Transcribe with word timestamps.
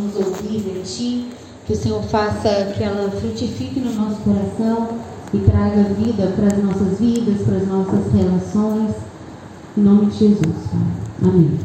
vamos 0.00 0.16
ouvir 0.16 0.76
em 0.76 0.82
Ti, 0.82 1.28
que 1.66 1.74
o 1.74 1.76
Senhor 1.76 2.02
faça 2.04 2.72
que 2.76 2.82
ela 2.82 3.10
frutifique 3.10 3.80
no 3.80 3.92
nosso 3.92 4.20
coração 4.22 4.88
e 5.32 5.38
traga 5.38 5.82
vida 5.94 6.32
para 6.34 6.46
as 6.46 6.64
nossas 6.64 6.98
vidas, 6.98 7.42
para 7.42 7.56
as 7.56 7.68
nossas 7.68 8.12
relações. 8.12 8.94
Em 9.76 9.80
nome 9.82 10.06
de 10.06 10.18
Jesus. 10.18 10.56
Amém. 11.22 11.58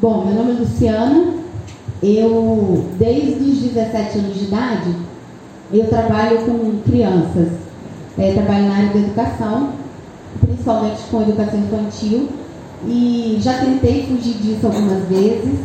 Bom, 0.00 0.24
meu 0.24 0.34
nome 0.34 0.50
é 0.52 0.60
Luciana. 0.60 1.34
Eu, 2.02 2.86
desde 2.98 3.44
os 3.44 3.58
17 3.58 4.18
anos 4.18 4.38
de 4.38 4.44
idade, 4.44 4.94
eu 5.72 5.88
trabalho 5.88 6.38
com 6.44 6.80
crianças. 6.82 7.48
É, 8.18 8.32
trabalho 8.32 8.66
na 8.66 8.76
área 8.76 8.88
da 8.90 8.98
educação, 8.98 9.70
principalmente 10.40 11.02
com 11.10 11.22
educação 11.22 11.58
infantil. 11.58 12.28
E 12.86 13.38
já 13.40 13.54
tentei 13.54 14.06
fugir 14.06 14.34
disso 14.34 14.66
algumas 14.66 15.08
vezes, 15.08 15.58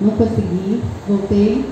não 0.00 0.10
consegui, 0.10 0.82
voltei. 1.06 1.64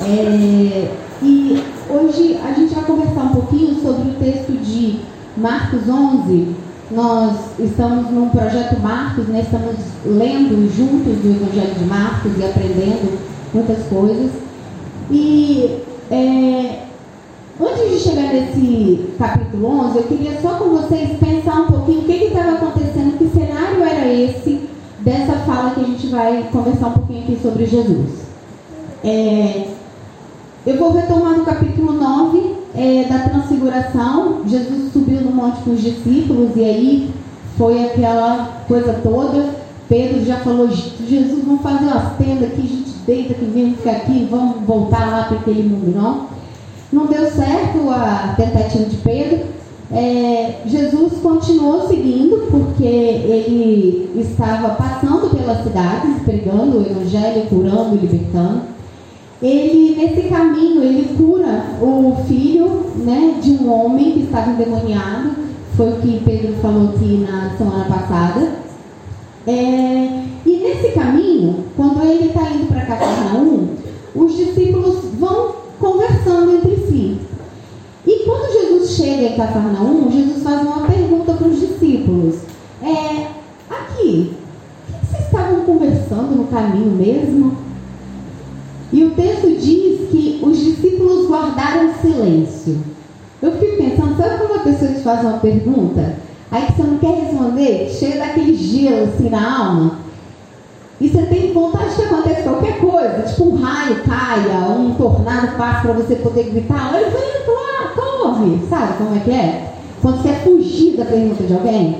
É, 0.00 0.90
e 1.22 1.62
hoje 1.90 2.38
a 2.44 2.52
gente 2.52 2.74
vai 2.74 2.84
conversar 2.84 3.22
um 3.24 3.28
pouquinho 3.28 3.80
sobre 3.80 4.10
o 4.10 4.14
texto 4.14 4.52
de 4.62 5.00
Marcos 5.36 5.88
11. 5.88 6.54
Nós 6.90 7.36
estamos 7.58 8.10
num 8.10 8.30
projeto 8.30 8.80
Marcos, 8.80 9.26
né? 9.26 9.42
estamos 9.42 9.76
lendo 10.06 10.74
juntos 10.74 11.24
o 11.24 11.28
Evangelho 11.28 11.74
de 11.74 11.84
Marcos 11.84 12.32
e 12.38 12.44
aprendendo 12.44 13.18
muitas 13.52 13.84
coisas. 13.88 14.30
E 15.10 15.82
é, 16.10 16.84
antes 17.60 17.90
de 17.90 17.98
chegar 17.98 18.32
nesse 18.32 19.10
capítulo 19.18 19.66
11, 19.88 19.98
eu 19.98 20.04
queria 20.04 20.40
só 20.40 20.50
com 20.54 20.70
vocês 20.70 21.18
pensar 21.18 21.62
um 21.62 21.66
pouquinho 21.66 22.00
o 22.00 22.04
que 22.04 22.12
estava 22.12 22.52
acontecendo, 22.52 22.77
dessa 25.00 25.32
fala 25.46 25.70
que 25.70 25.80
a 25.80 25.84
gente 25.84 26.06
vai 26.08 26.48
conversar 26.50 26.88
um 26.88 26.92
pouquinho 26.92 27.22
aqui 27.22 27.38
sobre 27.40 27.66
Jesus. 27.66 28.28
É, 29.04 29.68
eu 30.66 30.76
vou 30.76 30.92
retomar 30.92 31.38
no 31.38 31.44
capítulo 31.44 31.92
9 31.92 32.56
é, 32.74 33.04
da 33.04 33.20
transfiguração. 33.30 34.42
Jesus 34.46 34.92
subiu 34.92 35.20
no 35.20 35.30
monte 35.30 35.62
com 35.62 35.70
os 35.70 35.80
discípulos 35.80 36.56
e 36.56 36.64
aí 36.64 37.10
foi 37.56 37.84
aquela 37.84 38.62
coisa 38.66 39.00
toda. 39.02 39.68
Pedro 39.88 40.24
já 40.24 40.36
falou, 40.38 40.68
Jesus, 40.68 41.44
vamos 41.44 41.62
fazer 41.62 41.86
umas 41.86 42.16
tendas 42.18 42.50
aqui, 42.50 42.60
a 42.60 42.66
gente 42.66 42.90
deita 43.06 43.32
aqui, 43.32 43.44
vem 43.46 43.74
ficar 43.74 43.92
aqui, 43.92 44.28
vamos 44.30 44.60
voltar 44.66 45.10
lá 45.10 45.24
para 45.24 45.38
aquele 45.38 45.62
mundo, 45.62 45.96
não? 45.96 46.26
Não 46.92 47.06
deu 47.06 47.30
certo 47.30 47.88
a 47.90 48.34
tentativa 48.36 48.84
de 48.84 48.96
Pedro. 48.98 49.46
É, 49.90 50.62
Jesus 50.66 51.14
continuou 51.22 51.88
seguindo, 51.88 52.46
porque 52.50 52.84
ele 52.84 54.10
estava 54.16 54.74
passando 54.74 55.34
pelas 55.34 55.62
cidades, 55.62 56.22
pregando 56.24 56.78
o 56.78 56.86
evangelho, 56.86 57.46
curando 57.48 57.94
libertando 57.94 58.78
ele 59.40 59.94
nesse 59.94 60.28
caminho 60.28 60.82
ele 60.82 61.14
cura 61.16 61.64
o 61.80 62.16
filho 62.26 62.86
né, 62.96 63.38
de 63.40 63.52
um 63.52 63.72
homem 63.72 64.12
que 64.12 64.20
estava 64.24 64.50
endemoniado, 64.50 65.30
foi 65.76 65.90
o 65.90 65.96
que 65.96 66.20
Pedro 66.24 66.54
falou 66.54 66.88
aqui 66.88 67.24
na 67.28 67.50
semana 67.56 67.84
passada. 67.84 68.52
É, 69.46 70.24
e 70.44 70.56
nesse 70.56 70.92
caminho, 70.92 71.64
quando 71.76 72.02
ele 72.02 72.26
está 72.26 72.50
indo 72.50 72.66
para 72.66 72.84
Cafarnaum, 72.84 73.68
os 74.14 74.36
discípulos 74.36 75.04
vão 75.18 75.54
conversando 75.78 76.56
entre 76.56 76.77
quando 78.28 78.52
Jesus 78.52 78.90
chega 78.90 79.22
em 79.22 79.36
Cafarnaum, 79.36 80.10
Jesus 80.12 80.42
faz 80.42 80.60
uma 80.60 80.86
pergunta 80.86 81.32
para 81.32 81.48
os 81.48 81.58
discípulos. 81.58 82.34
É, 82.82 83.28
aqui, 83.70 84.34
o 84.86 84.92
que 84.92 85.06
vocês 85.06 85.24
estavam 85.24 85.60
conversando 85.62 86.36
no 86.36 86.44
caminho 86.48 86.90
mesmo? 86.90 87.56
E 88.92 89.02
o 89.02 89.12
texto 89.12 89.48
diz 89.58 90.10
que 90.10 90.40
os 90.42 90.58
discípulos 90.58 91.26
guardaram 91.26 91.94
silêncio. 92.02 92.78
Eu 93.40 93.52
fico 93.52 93.78
pensando, 93.78 94.18
sabe 94.18 94.36
quando 94.36 94.50
uma 94.50 94.64
pessoa 94.64 94.92
te 94.92 95.00
faz 95.00 95.22
uma 95.22 95.38
pergunta, 95.38 96.16
aí 96.50 96.66
que 96.66 96.72
você 96.72 96.82
não 96.82 96.98
quer 96.98 97.24
responder, 97.24 97.88
chega 97.88 98.18
daquele 98.18 98.54
gelo 98.54 99.04
assim 99.04 99.30
na 99.30 99.58
alma, 99.58 99.98
e 101.00 101.08
você 101.08 101.22
tem 101.22 101.52
vontade 101.52 101.94
que 101.94 102.02
aconteça 102.02 102.42
qualquer 102.42 102.78
coisa, 102.78 103.22
tipo 103.22 103.44
um 103.44 103.54
raio 103.54 104.02
caia, 104.02 104.68
um 104.68 104.94
tornado 104.94 105.56
passe 105.56 105.82
para 105.82 105.92
você 105.92 106.16
poder 106.16 106.50
gritar, 106.50 106.92
olha, 106.92 107.06
lá, 107.06 107.38
sabe 108.68 108.98
como 108.98 109.16
é 109.16 109.20
que 109.20 109.30
é? 109.30 109.74
Quando 110.00 110.22
quer 110.22 110.42
fugir 110.44 110.96
da 110.96 111.04
pergunta 111.04 111.44
de 111.44 111.54
alguém. 111.54 111.96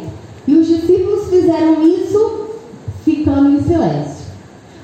E 0.47 0.55
os 0.55 0.67
discípulos 0.67 1.29
fizeram 1.29 1.83
isso 1.87 2.47
ficando 3.05 3.51
em 3.51 3.63
silêncio. 3.63 4.27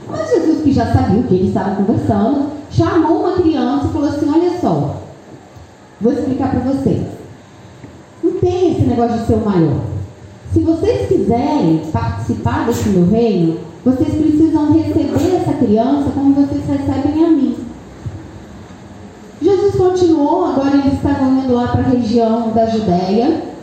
Mas 0.08 0.30
Jesus, 0.30 0.62
que 0.62 0.72
já 0.72 0.92
sabia 0.92 1.20
o 1.20 1.24
que 1.24 1.34
eles 1.34 1.48
estavam 1.48 1.76
conversando, 1.76 2.50
chamou 2.70 3.20
uma 3.20 3.36
criança 3.36 3.86
e 3.86 3.92
falou 3.92 4.08
assim: 4.08 4.30
Olha 4.30 4.60
só, 4.60 4.96
vou 6.00 6.12
explicar 6.12 6.50
para 6.50 6.72
vocês. 6.72 7.02
Não 8.22 8.32
tem 8.32 8.72
esse 8.72 8.82
negócio 8.82 9.18
de 9.18 9.26
ser 9.26 9.34
o 9.34 9.44
maior. 9.44 9.80
Se 10.52 10.60
vocês 10.60 11.08
quiserem 11.08 11.82
participar 11.92 12.66
desse 12.66 12.88
meu 12.90 13.10
reino, 13.10 13.58
vocês 13.84 14.14
precisam 14.14 14.72
receber 14.72 15.36
essa 15.36 15.52
criança 15.54 16.10
como 16.14 16.34
vocês 16.34 16.62
recebem 16.66 17.24
a 17.24 17.28
mim. 17.28 17.63
Jesus 19.42 19.74
continuou, 19.74 20.46
agora 20.46 20.76
eles 20.76 20.94
estavam 20.94 21.38
indo 21.38 21.54
lá 21.54 21.68
para 21.68 21.80
a 21.80 21.88
região 21.88 22.50
da 22.50 22.66
Judéia 22.66 23.54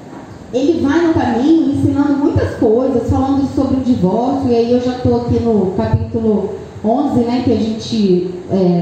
ele 0.54 0.82
vai 0.82 1.08
no 1.08 1.14
caminho 1.14 1.72
ensinando 1.72 2.14
muitas 2.14 2.56
coisas, 2.56 3.09
falando 3.09 3.48
sobre 3.56 3.78
o 3.78 3.84
divórcio, 3.84 4.50
e 4.50 4.56
aí 4.56 4.72
eu 4.72 4.82
já 4.82 4.98
estou 4.98 5.22
aqui 5.22 5.40
no 5.40 5.74
capítulo 5.78 6.56
11, 6.84 7.20
né, 7.22 7.42
que 7.46 7.54
a 7.54 7.56
gente 7.56 8.36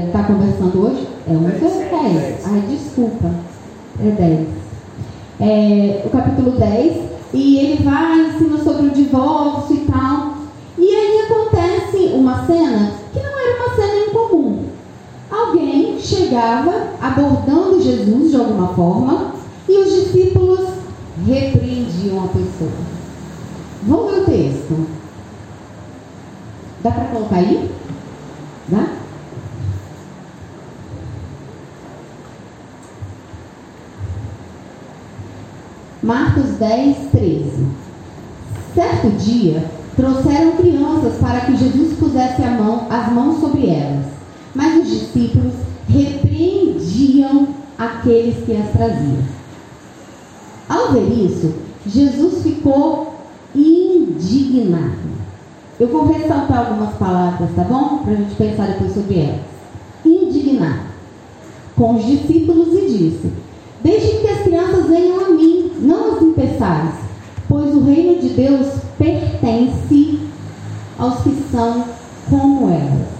está 0.08 0.18
é, 0.18 0.22
conversando 0.22 0.84
hoje. 0.84 1.06
É 1.28 1.32
11 1.32 1.64
ou 1.64 2.02
10? 2.02 2.46
Ai, 2.46 2.62
desculpa. 2.68 3.30
É 4.04 4.10
10. 4.10 4.48
É, 5.40 6.02
o 6.06 6.10
capítulo 6.10 6.52
10, 6.58 6.96
e 7.32 7.58
ele 7.58 7.84
vai 7.84 8.18
ensina 8.18 8.58
sobre 8.58 8.86
o 8.86 8.90
divórcio 8.90 9.76
e 9.76 9.80
tal. 9.80 10.34
E 10.76 10.92
aí 10.92 11.20
acontece 11.20 12.12
uma 12.14 12.46
cena 12.46 12.94
que 13.12 13.20
não 13.20 13.38
era 13.38 13.64
uma 13.64 13.76
cena 13.76 14.06
incomum. 14.08 14.64
Chegava 16.02 16.94
abordando 17.00 17.82
Jesus 17.82 18.30
de 18.30 18.36
alguma 18.36 18.68
forma, 18.74 19.34
e 19.68 19.78
os 19.78 19.90
discípulos 19.90 20.60
repreendiam 21.26 22.24
a 22.24 22.28
pessoa. 22.28 22.70
Vamos 23.82 24.12
ver 24.12 24.20
o 24.20 24.24
texto. 24.24 24.86
Dá 26.82 26.90
para 26.90 27.04
colocar 27.04 27.36
aí? 27.36 27.70
Dá? 28.68 28.86
Marcos 36.02 36.50
10, 36.58 36.96
13. 37.12 37.66
Certo 38.74 39.10
dia, 39.18 39.70
trouxeram 39.96 40.52
crianças 40.52 41.18
para 41.20 41.40
que 41.40 41.56
Jesus 41.56 41.98
pusesse 41.98 42.40
mão, 42.40 42.86
as 42.88 43.12
mãos 43.12 43.40
sobre 43.40 43.68
elas. 43.68 44.06
Mas 44.54 44.82
os 44.82 44.90
discípulos 44.90 45.54
repreendiam 45.90 47.48
aqueles 47.78 48.44
que 48.44 48.56
as 48.56 48.70
traziam. 48.70 49.24
Ao 50.68 50.92
ver 50.92 51.08
isso, 51.08 51.54
Jesus 51.86 52.42
ficou 52.42 53.14
indignado. 53.54 55.10
Eu 55.78 55.88
vou 55.88 56.06
ressaltar 56.06 56.58
algumas 56.58 56.94
palavras, 56.94 57.50
tá 57.56 57.64
bom? 57.64 57.98
Para 57.98 58.12
a 58.12 58.16
gente 58.16 58.34
pensar 58.36 58.66
depois 58.68 58.92
sobre 58.92 59.18
elas. 59.18 59.40
Indignado 60.04 60.90
com 61.76 61.96
os 61.96 62.04
discípulos 62.04 62.68
e 62.74 62.98
disse: 62.98 63.32
Deixem 63.82 64.20
que 64.20 64.28
as 64.28 64.42
crianças 64.42 64.86
venham 64.86 65.24
a 65.24 65.30
mim, 65.30 65.72
não 65.80 66.16
as 66.16 66.22
impeçais, 66.22 66.94
pois 67.48 67.74
o 67.74 67.80
reino 67.80 68.20
de 68.20 68.28
Deus 68.28 68.68
pertence 68.98 70.20
aos 70.98 71.22
que 71.22 71.34
são 71.50 71.84
como 72.28 72.68
elas. 72.68 73.19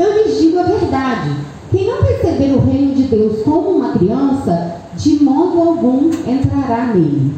Eu 0.00 0.14
lhes 0.14 0.40
digo 0.40 0.58
a 0.58 0.62
verdade: 0.62 1.30
quem 1.70 1.86
não 1.86 2.00
receber 2.00 2.54
o 2.54 2.64
reino 2.64 2.94
de 2.94 3.02
Deus 3.02 3.42
como 3.42 3.68
uma 3.72 3.92
criança, 3.92 4.76
de 4.96 5.22
modo 5.22 5.58
algum 5.58 6.10
entrará 6.26 6.86
nele. 6.94 7.34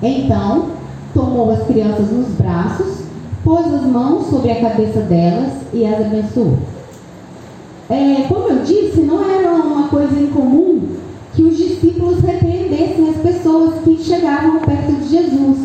Então, 0.00 0.66
tomou 1.12 1.50
as 1.50 1.64
crianças 1.64 2.12
nos 2.12 2.28
braços, 2.36 3.02
pôs 3.42 3.66
as 3.66 3.82
mãos 3.82 4.28
sobre 4.30 4.52
a 4.52 4.60
cabeça 4.60 5.00
delas 5.00 5.52
e 5.72 5.84
as 5.84 6.00
abençoou. 6.00 6.56
É, 7.90 8.26
como 8.28 8.48
eu 8.48 8.62
disse, 8.62 9.00
não 9.00 9.28
era 9.28 9.52
uma 9.52 9.88
coisa 9.88 10.20
incomum 10.20 10.82
que 11.34 11.42
os 11.42 11.56
discípulos 11.56 12.20
repreendessem 12.20 13.08
as 13.08 13.16
pessoas 13.16 13.80
que 13.82 13.98
chegavam 13.98 14.60
perto 14.60 14.92
de 14.92 15.08
Jesus. 15.08 15.58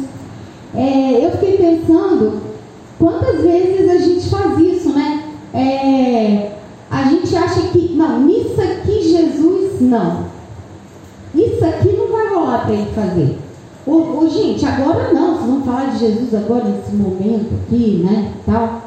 É, 0.74 1.26
eu 1.26 1.32
fiquei 1.34 1.58
pensando 1.58 2.42
quantas 2.98 3.42
vezes 3.42 3.88
a 3.88 3.98
gente 4.00 4.28
faz 4.28 4.60
isso, 4.60 4.90
né? 4.90 5.15
É, 5.56 6.52
a 6.92 7.04
gente 7.04 7.34
acha 7.34 7.62
que, 7.70 7.94
não, 7.96 8.20
nisso 8.26 8.60
aqui 8.60 9.02
Jesus 9.02 9.80
não. 9.80 10.26
Isso 11.34 11.64
aqui 11.64 11.96
não 11.96 12.12
vai 12.12 12.28
rolar 12.28 12.66
para 12.66 12.74
ele 12.74 12.92
fazer. 12.94 13.38
Ô, 13.88 14.20
ô, 14.20 14.28
gente, 14.28 14.66
agora 14.66 15.14
não, 15.14 15.36
vocês 15.38 15.66
vão 15.66 15.90
de 15.92 15.98
Jesus 15.98 16.36
agora 16.36 16.66
nesse 16.66 16.94
momento 16.94 17.54
aqui, 17.56 18.04
né? 18.04 18.34
Tal. 18.46 18.82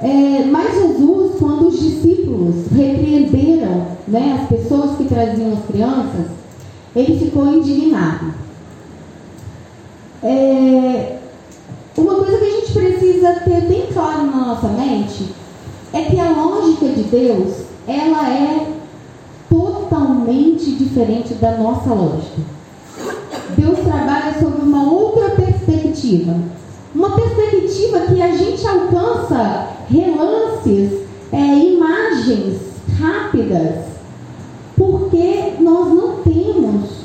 É, 0.00 0.44
mas 0.50 0.74
Jesus, 0.74 1.32
quando 1.38 1.68
os 1.68 1.78
discípulos 1.78 2.66
repreenderam 2.74 3.86
né, 4.08 4.40
as 4.40 4.48
pessoas 4.48 4.96
que 4.96 5.04
traziam 5.04 5.52
as 5.52 5.64
crianças, 5.66 6.26
ele 6.96 7.18
ficou 7.18 7.46
indignado. 7.46 8.32
É, 10.22 11.18
uma 11.96 12.14
coisa 12.14 12.38
que 12.38 12.44
a 12.44 12.50
gente 12.50 12.72
precisa 12.72 13.32
ter 13.40 13.60
bem 13.62 13.86
claro 13.92 14.24
na 14.24 14.46
nossa 14.46 14.68
mente 14.68 15.43
é 15.94 16.02
que 16.02 16.18
a 16.18 16.28
lógica 16.28 16.88
de 16.88 17.04
Deus, 17.04 17.54
ela 17.86 18.28
é 18.28 18.66
totalmente 19.48 20.72
diferente 20.72 21.34
da 21.34 21.56
nossa 21.56 21.94
lógica. 21.94 22.42
Deus 23.56 23.78
trabalha 23.78 24.34
sobre 24.40 24.62
uma 24.62 24.90
outra 24.90 25.30
perspectiva. 25.36 26.34
Uma 26.92 27.14
perspectiva 27.14 28.00
que 28.00 28.20
a 28.20 28.36
gente 28.36 28.66
alcança 28.66 29.68
relances, 29.88 31.00
é, 31.32 31.36
imagens 31.36 32.60
rápidas, 32.98 33.84
porque 34.76 35.54
nós 35.60 35.88
não 35.88 36.16
temos 36.24 37.04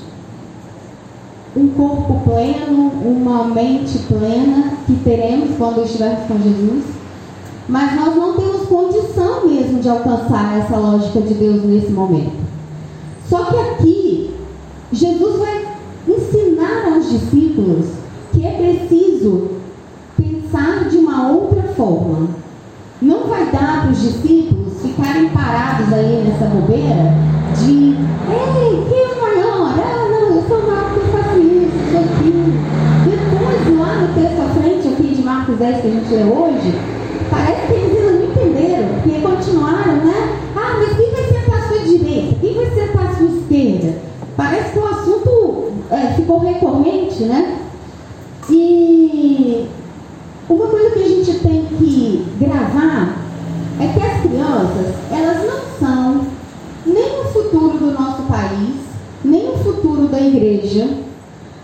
um 1.56 1.68
corpo 1.70 2.22
pleno, 2.28 2.92
uma 3.06 3.44
mente 3.46 4.00
plena, 4.08 4.74
que 4.88 4.96
teremos 5.04 5.58
quando 5.58 5.84
estivermos 5.84 6.28
com 6.28 6.38
Jesus, 6.40 6.99
mas 7.70 7.96
nós 7.96 8.16
não 8.16 8.34
temos 8.34 8.68
condição 8.68 9.48
mesmo 9.48 9.80
de 9.80 9.88
alcançar 9.88 10.58
essa 10.58 10.76
lógica 10.76 11.22
de 11.22 11.36
Deus 11.36 11.64
nesse 11.64 11.92
momento. 11.92 12.34
Só 13.28 13.46
que 13.46 13.56
aqui, 13.58 14.34
Jesus 14.92 15.38
vai 15.38 15.68
ensinar 16.08 16.92
aos 16.92 17.10
discípulos 17.10 17.86
que 18.34 18.44
é 18.44 18.52
preciso 18.54 19.50
pensar 20.18 20.90
de 20.90 20.98
uma 20.98 21.30
outra 21.30 21.62
forma. 21.76 22.30
Não 23.00 23.28
vai 23.28 23.46
dar 23.52 23.84
para 23.84 23.92
os 23.92 24.02
discípulos 24.02 24.82
ficarem 24.82 25.30
parados 25.30 25.94
aí 25.94 26.24
nessa 26.26 26.46
bobeira 26.46 27.14
de, 27.56 27.96
ei, 28.32 28.86
quem 28.90 29.04
é 29.04 29.22
maior? 29.22 29.76
Ah, 29.78 30.10
não, 30.10 30.36
eu 30.36 30.44
sou 30.48 30.68
maior 30.68 30.92
porque 30.92 31.06
eu 31.06 31.12
faço 31.14 31.38
isso, 31.38 31.92
sou 31.92 32.00
aquilo. 32.00 32.50
Depois, 33.06 33.80
lá 33.80 33.96
no 34.02 34.14
texto 34.16 34.42
à 34.42 34.60
frente 34.60 34.88
aqui 34.88 35.16
de 35.16 35.22
Marcos 35.22 35.58
10 35.58 35.82
que 35.82 35.88
a 35.88 35.92
gente 35.92 36.14
lê 36.14 36.24
hoje, 36.24 36.74
parece 37.30 37.68
que 37.68 37.74
eles 37.74 37.98
ainda 37.98 38.12
não 38.12 38.26
entenderam, 38.26 38.89
porque 39.02 39.20
continuaram, 39.22 39.98
né? 40.06 40.40
Ah, 40.56 40.78
mas 40.80 40.98
quem 40.98 41.12
vai 41.12 41.24
sentar 41.24 41.60
à 41.60 41.68
sua 41.68 41.80
direita? 41.80 42.36
Quem 42.42 42.54
vai 42.54 42.66
sentar 42.72 43.08
à 43.08 43.16
sua 43.16 43.28
esquerda? 43.28 43.98
Parece 44.36 44.72
que 44.74 44.80
o 44.80 44.88
assunto 44.88 45.72
é, 45.92 46.14
ficou 46.16 46.40
recorrente, 46.40 47.24
né? 47.24 47.58
E 48.50 49.68
uma 50.50 50.68
coisa 50.68 50.92
que 50.92 51.04
a 51.04 51.08
gente 51.08 51.40
tem 51.40 51.66
que 51.78 52.26
gravar 52.40 53.18
é 53.80 53.88
que 53.88 54.02
as 54.02 54.22
crianças, 54.22 54.96
elas 55.12 55.46
não 55.46 55.62
são 55.80 56.28
nem 56.86 57.22
o 57.22 57.26
futuro 57.26 57.78
do 57.78 57.92
nosso 57.92 58.24
país, 58.24 58.76
nem 59.24 59.50
o 59.50 59.58
futuro 59.58 60.08
da 60.08 60.20
igreja. 60.20 60.90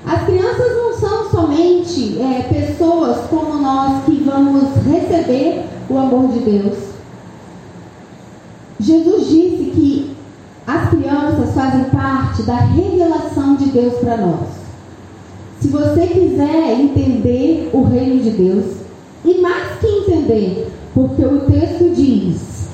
As 0.06 0.24
crianças 0.26 0.76
não 0.76 0.94
são 0.94 1.30
somente 1.32 2.22
é, 2.22 2.44
pessoas 2.44 3.26
como 3.28 3.56
nós 3.60 4.04
que 4.06 4.24
vamos 4.24 4.70
receber 4.86 5.66
o 5.90 5.98
amor 5.98 6.32
de 6.32 6.40
Deus. 6.40 6.95
Jesus 8.80 9.28
disse 9.30 9.72
que 9.74 10.16
as 10.68 10.90
crianças 10.90 11.54
fazem 11.54 11.86
parte 11.86 12.44
da 12.44 12.56
revelação 12.56 13.56
de 13.56 13.66
Deus 13.66 13.94
para 13.96 14.18
nós. 14.18 14.50
Se 15.60 15.68
você 15.70 16.08
quiser 16.08 16.80
entender 16.80 17.70
o 17.74 17.84
reino 17.84 18.22
de 18.22 18.32
Deus, 18.32 18.66
e 19.24 19.42
mais 19.42 19.80
que 19.80 19.88
entender, 19.88 20.72
porque 20.94 21.24
o 21.26 21.42
texto 21.42 21.94
diz: 21.96 22.70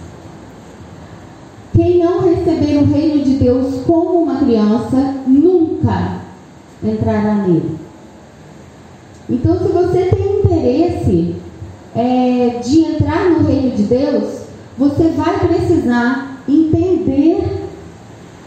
quem 1.75 2.00
não 2.00 2.21
receber 2.21 2.77
o 2.77 2.86
reino 2.86 3.24
de 3.24 3.36
Deus 3.36 3.83
como 3.86 4.24
uma 4.24 4.39
criança, 4.39 5.15
nunca 5.27 6.21
entrará 6.83 7.36
nele. 7.36 7.77
Então, 9.30 9.57
se 9.57 9.71
você 9.71 10.06
tem 10.06 10.39
interesse 10.39 11.36
é, 11.95 12.59
de 12.63 12.80
entrar 12.80 13.30
no 13.30 13.48
reino 13.48 13.71
de 13.71 13.83
Deus, 13.83 14.40
você 14.77 15.09
vai 15.09 15.39
precisar 15.39 16.41
entender 16.47 17.68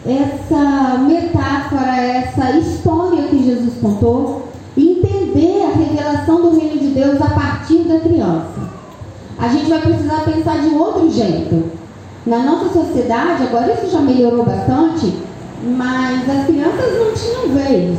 essa 0.06 0.98
metáfora, 0.98 1.96
essa 1.96 2.58
história 2.58 3.28
que 3.28 3.44
Jesus 3.44 3.74
contou, 3.80 4.48
entender 4.76 5.62
a 5.62 5.76
revelação 5.76 6.42
do 6.42 6.58
reino 6.58 6.78
de 6.78 6.88
Deus 6.88 7.20
a 7.20 7.30
partir 7.30 7.84
da 7.84 8.00
criança. 8.00 8.74
A 9.38 9.48
gente 9.48 9.68
vai 9.68 9.80
precisar 9.80 10.24
pensar 10.24 10.58
de 10.58 10.74
outro 10.74 11.10
jeito. 11.10 11.70
Na 12.26 12.38
nossa 12.38 12.72
sociedade, 12.72 13.42
agora 13.42 13.74
isso 13.74 13.90
já 13.90 14.00
melhorou 14.00 14.44
bastante, 14.44 15.12
mas 15.62 16.28
as 16.28 16.46
crianças 16.46 16.98
não 16.98 17.12
tinham 17.12 17.54
vez. 17.54 17.98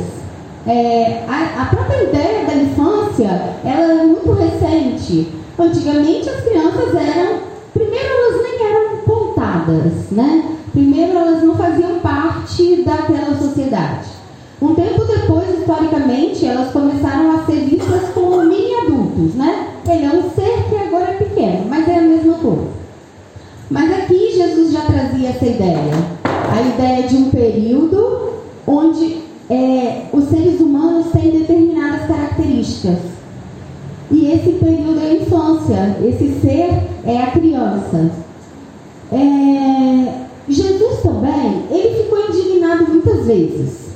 É, 0.66 1.24
a, 1.28 1.62
a, 1.62 1.66
própria 1.66 2.02
ideia 2.02 2.44
da 2.44 2.54
infância 2.54 3.54
ela 3.64 4.02
é 4.02 4.04
muito 4.04 4.32
recente. 4.32 5.32
Antigamente 5.56 6.28
as 6.28 6.40
crianças 6.42 6.94
eram, 6.94 7.38
primeiro 7.76 8.08
elas 8.08 8.42
nem 8.42 8.66
eram 8.66 8.96
contadas, 8.98 10.10
né? 10.10 10.56
Primeiro, 10.72 11.18
elas 11.18 11.42
não 11.42 11.56
faziam 11.56 12.00
parte 12.00 12.82
daquela 12.82 13.34
sociedade. 13.38 14.08
Um 14.60 14.74
tempo 14.74 15.04
depois, 15.04 15.58
historicamente, 15.58 16.46
elas 16.46 16.70
começaram 16.70 17.32
a 17.32 17.44
ser 17.44 17.60
vistas 17.64 18.10
como 18.14 18.42
mini 18.44 18.74
adultos, 18.74 19.34
né? 19.34 19.68
Ele 19.88 20.04
é 20.04 20.10
um 20.10 20.30
ser 20.30 20.64
que 20.68 20.76
agora 20.76 21.10
é 21.10 21.14
pequeno, 21.14 21.66
mas 21.68 21.88
é 21.88 21.98
a 21.98 22.02
mesma 22.02 22.34
coisa. 22.34 22.68
Mas 23.70 23.92
aqui 23.92 24.32
Jesus 24.34 24.72
já 24.72 24.82
trazia 24.82 25.30
essa 25.30 25.46
ideia. 25.46 25.94
A 26.24 26.62
ideia 26.62 27.08
de 27.08 27.16
um 27.16 27.30
período 27.30 28.32
onde 28.66 29.22
é, 29.48 30.06
os 30.12 30.24
seres 30.24 30.60
humanos 30.60 31.06
têm 31.12 31.30
determinadas 31.30 32.06
características. 32.06 32.98
E 34.10 34.30
esse 34.30 34.52
período 34.52 35.00
é 35.00 35.10
a 35.10 35.14
infância, 35.14 35.96
esse 36.04 36.40
ser 36.40 36.82
é 37.04 37.22
a 37.22 37.30
criança. 37.30 38.10
É, 39.12 40.26
Jesus 40.48 41.00
também, 41.02 41.64
ele 41.70 42.02
ficou 42.02 42.18
indignado 42.28 42.86
muitas 42.88 43.26
vezes. 43.26 43.86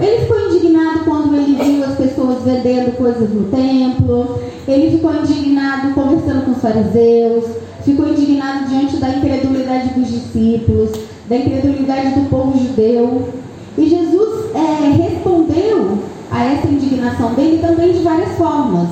Ele 0.00 0.20
ficou 0.22 0.40
indignado 0.46 1.04
quando 1.04 1.34
ele 1.36 1.54
viu 1.62 1.84
as 1.84 1.94
pessoas 1.94 2.42
vendendo 2.42 2.96
coisas 2.96 3.30
no 3.30 3.44
templo. 3.44 4.40
Ele 4.66 4.90
ficou 4.96 5.14
indignado 5.14 5.94
conversando 5.94 6.44
com 6.44 6.50
os 6.52 6.58
fariseus. 6.58 7.44
Ficou 7.84 8.08
indignado 8.08 8.68
diante 8.68 8.96
da 8.96 9.10
incredulidade 9.10 9.90
dos 9.90 10.08
discípulos, 10.08 10.90
da 11.28 11.36
incredulidade 11.36 12.20
do 12.20 12.28
povo 12.28 12.58
judeu. 12.58 13.28
E 13.76 13.88
Jesus 13.88 14.54
é, 14.54 14.90
respondeu 14.90 15.98
a 16.30 16.44
essa 16.44 16.68
indignação 16.68 17.34
dele 17.34 17.58
também 17.58 17.92
de 17.92 18.00
várias 18.00 18.32
formas. 18.36 18.88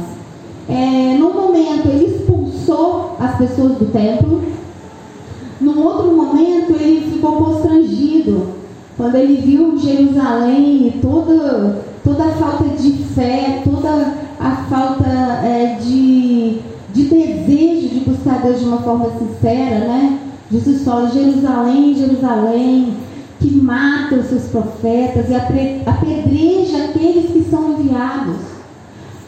É, 0.68 1.16
no 1.18 1.32
momento, 1.32 1.88
ele 1.88 2.16
expulsou 2.16 3.16
as 3.18 3.36
pessoas 3.36 3.78
do 3.78 3.86
templo 3.92 4.42
num 5.64 5.82
outro 5.82 6.12
momento, 6.12 6.72
ele 6.78 7.10
ficou 7.10 7.32
constrangido 7.36 8.48
quando 8.96 9.14
ele 9.16 9.40
viu 9.40 9.78
Jerusalém 9.78 10.88
e 10.88 10.98
toda, 11.00 11.82
toda 12.04 12.24
a 12.24 12.32
falta 12.32 12.68
de 12.76 12.92
fé, 13.14 13.62
toda 13.64 14.14
a 14.38 14.50
falta 14.68 15.08
é, 15.08 15.78
de, 15.80 16.60
de 16.92 17.04
desejo 17.04 17.88
de 17.88 18.00
buscar 18.00 18.42
Deus 18.42 18.60
de 18.60 18.66
uma 18.66 18.78
forma 18.78 19.10
sincera, 19.18 19.86
né? 19.86 20.03
Jesus 20.50 20.82
fala: 20.82 21.10
Jerusalém, 21.10 21.94
Jerusalém, 21.94 22.96
que 23.40 23.50
mata 23.50 24.16
os 24.16 24.26
seus 24.26 24.44
profetas 24.44 25.28
e 25.28 25.34
apedreja 25.34 26.84
aqueles 26.84 27.30
que 27.30 27.46
são 27.50 27.72
enviados. 27.72 28.36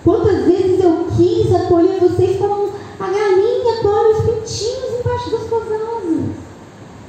Quantas 0.04 0.44
vezes 0.44 0.82
eu 0.82 1.06
quis 1.16 1.54
acolher 1.54 1.98
vocês 2.00 2.38
como 2.38 2.68
a 3.00 3.06
galinha 3.06 3.82
colhe 3.82 4.12
os 4.14 4.20
pintinhos 4.20 5.00
embaixo 5.00 5.30
das 5.30 5.48
suas 5.48 5.64
asas. 5.64 6.20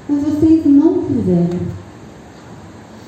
Mas 0.09 0.23
vocês 0.23 0.65
não 0.65 1.03
fizeram. 1.03 1.59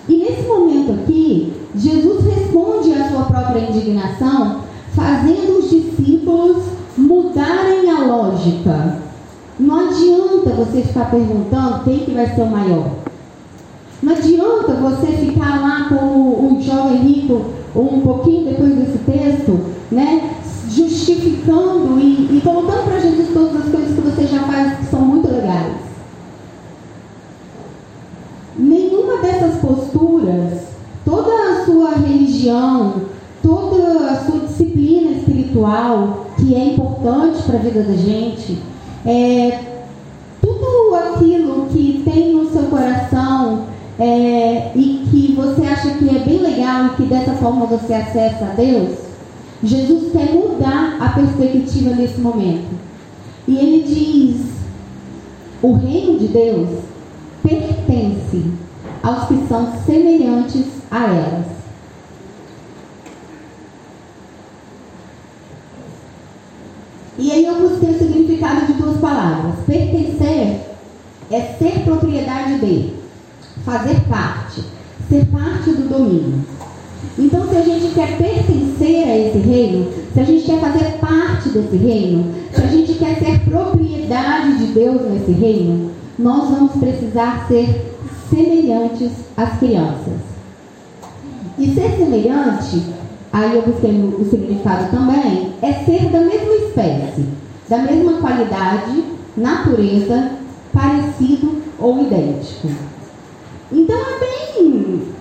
E 0.08 0.18
nesse 0.18 0.42
momento 0.48 0.92
aqui, 0.94 1.54
Jesus 1.76 2.26
responde 2.26 2.94
à 2.94 3.10
sua 3.10 3.24
própria 3.24 3.70
indignação, 3.70 4.64
fazendo 4.96 5.60
os 5.60 5.70
discípulos 5.70 6.64
mudarem 6.98 7.90
a 7.90 8.06
lógica. 8.06 9.09
Não 9.60 9.90
adianta 9.90 10.52
você 10.52 10.82
ficar 10.84 11.12
perguntando 11.12 11.84
quem 11.84 12.00
que 12.00 12.12
vai 12.12 12.34
ser 12.34 12.42
o 12.42 12.46
maior. 12.46 12.92
Não 14.02 14.14
adianta 14.14 14.74
você 14.74 15.08
ficar 15.08 15.60
lá 15.62 15.90
com 15.90 16.06
o, 16.06 16.58
o 16.58 16.62
jovem 16.62 16.98
rico, 17.00 17.46
um 17.76 18.00
pouquinho 18.00 18.46
depois 18.46 18.74
desse 18.76 19.00
texto, 19.00 19.60
né? 19.92 20.40
justificando 20.70 22.00
e, 22.00 22.38
e 22.38 22.42
colocando 22.42 22.86
para 22.86 23.00
Jesus 23.00 23.30
todas 23.34 23.58
as 23.58 23.70
coisas 23.70 23.96
que 23.96 24.02
você 24.02 24.28
já 24.28 24.44
faz 24.44 24.78
que 24.78 24.86
são 24.86 25.02
muito 25.02 25.30
legais. 25.30 25.76
Nenhuma 28.58 29.18
dessas 29.18 29.56
posturas, 29.60 30.68
toda 31.04 31.32
a 31.32 31.66
sua 31.66 31.96
religião, 31.96 32.94
toda 33.42 34.12
a 34.12 34.16
sua 34.26 34.40
disciplina 34.40 35.12
espiritual 35.12 36.28
que 36.38 36.56
é 36.56 36.74
importante 36.74 37.42
para 37.44 37.58
a 37.58 37.62
vida 37.62 37.84
da 37.84 37.94
gente, 37.94 38.62
é, 39.10 39.60
tudo 40.40 40.94
aquilo 40.94 41.66
que 41.66 42.04
tem 42.06 42.32
no 42.32 42.48
seu 42.52 42.64
coração 42.66 43.66
é, 43.98 44.72
e 44.76 45.08
que 45.10 45.34
você 45.36 45.66
acha 45.66 45.96
que 45.96 46.16
é 46.16 46.20
bem 46.20 46.38
legal 46.38 46.86
e 46.86 46.90
que 46.90 47.04
dessa 47.04 47.34
forma 47.34 47.66
você 47.66 47.92
acessa 47.92 48.46
a 48.46 48.54
Deus, 48.54 49.00
Jesus 49.64 50.12
quer 50.12 50.32
mudar 50.32 50.98
a 51.02 51.10
perspectiva 51.10 51.96
nesse 51.96 52.22
momento. 52.22 52.70
E 53.48 53.58
ele 53.58 53.84
diz: 53.84 54.46
o 55.64 55.74
reino 55.74 56.20
de 56.20 56.28
Deus 56.28 56.70
pertence 57.42 58.46
aos 59.02 59.28
que 59.28 59.48
são 59.48 59.74
semelhantes 59.88 60.68
a 60.92 61.06
elas. 61.06 61.46
E 67.18 67.32
aí 67.32 67.44
eu 67.44 67.56
busquei 67.56 67.90
o 67.90 68.00
duas 68.82 68.98
palavras. 68.98 69.56
Pertencer 69.66 70.62
é 71.32 71.42
ser 71.60 71.84
propriedade 71.84 72.60
de, 72.60 72.94
fazer 73.64 74.00
parte, 74.10 74.64
ser 75.08 75.26
parte 75.26 75.72
do 75.72 75.90
domínio. 75.90 76.44
Então, 77.18 77.48
se 77.48 77.56
a 77.56 77.62
gente 77.62 77.94
quer 77.94 78.18
pertencer 78.18 79.08
a 79.08 79.18
esse 79.18 79.38
reino, 79.38 79.92
se 80.14 80.20
a 80.20 80.24
gente 80.24 80.46
quer 80.46 80.60
fazer 80.60 80.98
parte 80.98 81.50
desse 81.50 81.78
reino, 81.78 82.34
se 82.54 82.62
a 82.62 82.68
gente 82.68 82.94
quer 82.94 83.20
ser 83.20 83.40
propriedade 83.42 84.58
de 84.58 84.74
Deus 84.74 85.02
nesse 85.10 85.32
reino, 85.32 85.92
nós 86.18 86.50
vamos 86.50 86.72
precisar 86.74 87.48
ser 87.48 87.96
semelhantes 88.30 89.12
às 89.38 89.58
crianças. 89.60 90.20
E 91.58 91.74
ser 91.74 91.98
semelhante 91.98 92.82
aí 93.32 93.56
eu 93.56 93.62
busquei 93.62 93.92
o 93.92 94.28
significado 94.30 94.90
também, 94.90 95.54
é 95.62 95.74
ser 95.86 96.10
da 96.10 96.22
mesma 96.22 96.54
espécie, 96.56 97.26
da 97.70 97.78
mesma 97.78 98.14
qualidade, 98.14 99.04
natureza, 99.38 100.32
parecido 100.74 101.62
ou 101.78 102.02
idêntico. 102.02 102.68
Então 103.72 103.96
é 103.96 104.20
bem 104.20 104.40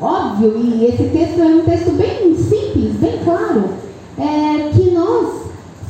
óbvio, 0.01 0.57
e 0.57 0.87
esse 0.87 1.05
texto 1.05 1.41
é 1.41 1.47
um 1.47 1.63
texto 1.63 1.91
bem 1.93 2.35
simples, 2.35 2.95
bem 2.95 3.19
claro, 3.25 3.65
é, 4.19 4.71
que 4.71 4.91
nós, 4.91 5.43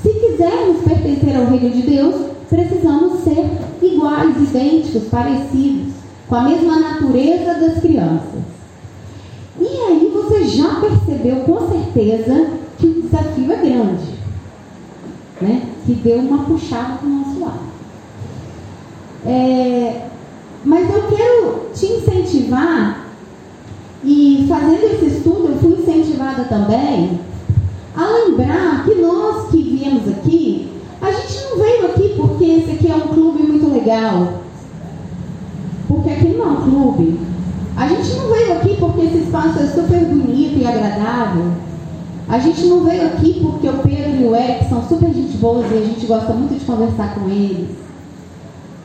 se 0.02 0.08
quisermos 0.10 0.82
pertencer 0.82 1.36
ao 1.36 1.46
reino 1.46 1.70
de 1.70 1.82
Deus, 1.82 2.14
precisamos 2.48 3.20
ser 3.20 3.46
iguais, 3.82 4.36
idênticos, 4.36 5.04
parecidos, 5.08 5.92
com 6.28 6.34
a 6.34 6.42
mesma 6.42 6.78
natureza 6.78 7.54
das 7.54 7.80
crianças. 7.80 8.42
E 9.60 9.66
aí 9.66 10.12
você 10.12 10.44
já 10.44 10.80
percebeu 10.80 11.36
com 11.36 11.68
certeza 11.68 12.46
que 12.78 12.86
o 12.86 13.02
desafio 13.02 13.52
é 13.52 13.56
grande, 13.56 14.17
né? 15.40 15.62
Que 15.86 15.94
deu 15.94 16.18
uma 16.18 16.44
puxada 16.44 16.94
para 16.98 17.06
o 17.06 17.10
nosso 17.10 17.40
lado. 17.40 17.68
É, 19.26 20.08
mas 20.64 20.90
eu 20.90 21.02
quero 21.02 21.70
te 21.74 21.86
incentivar, 21.86 23.06
e 24.04 24.46
fazendo 24.48 24.84
esse 24.84 25.06
estudo 25.06 25.48
eu 25.48 25.58
fui 25.58 25.72
incentivada 25.80 26.44
também 26.44 27.20
a 27.96 28.06
lembrar 28.06 28.84
que 28.84 28.94
nós 28.94 29.50
que 29.50 29.62
viemos 29.62 30.08
aqui, 30.08 30.70
a 31.00 31.10
gente 31.10 31.44
não 31.44 31.58
veio 31.58 31.86
aqui 31.86 32.14
porque 32.16 32.44
esse 32.44 32.70
aqui 32.72 32.90
é 32.90 32.96
um 32.96 33.08
clube 33.08 33.42
muito 33.42 33.72
legal. 33.72 34.42
Porque 35.88 36.10
aqui 36.10 36.28
não 36.28 36.44
é 36.44 36.48
um 36.48 36.70
clube, 36.70 37.20
a 37.76 37.88
gente 37.88 38.14
não 38.16 38.28
veio 38.28 38.52
aqui 38.52 38.76
porque 38.78 39.02
esse 39.02 39.18
espaço 39.18 39.58
é 39.58 39.66
super 39.66 40.00
bonito 40.04 40.58
e 40.58 40.66
agradável. 40.66 41.52
A 42.28 42.38
gente 42.38 42.66
não 42.66 42.84
veio 42.84 43.06
aqui 43.06 43.40
porque 43.40 43.68
o 43.68 43.78
Pedro 43.78 44.20
e 44.20 44.24
o 44.26 44.36
Eric 44.36 44.68
são 44.68 44.86
super 44.86 45.12
gente 45.14 45.34
boas 45.38 45.70
e 45.72 45.74
a 45.74 45.80
gente 45.80 46.06
gosta 46.06 46.34
muito 46.34 46.58
de 46.58 46.64
conversar 46.64 47.14
com 47.14 47.26
eles. 47.30 47.68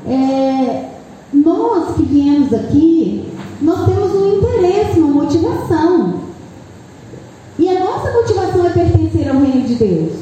É, 0.07 0.89
nós 1.33 1.95
que 1.95 2.03
viemos 2.03 2.53
aqui, 2.53 3.25
nós 3.61 3.85
temos 3.85 4.13
um 4.15 4.37
interesse, 4.37 4.99
uma 4.99 5.23
motivação. 5.23 6.21
E 7.59 7.67
a 7.67 7.79
nossa 7.81 8.11
motivação 8.13 8.65
é 8.65 8.69
pertencer 8.69 9.29
ao 9.29 9.41
reino 9.41 9.67
de 9.67 9.75
Deus. 9.75 10.13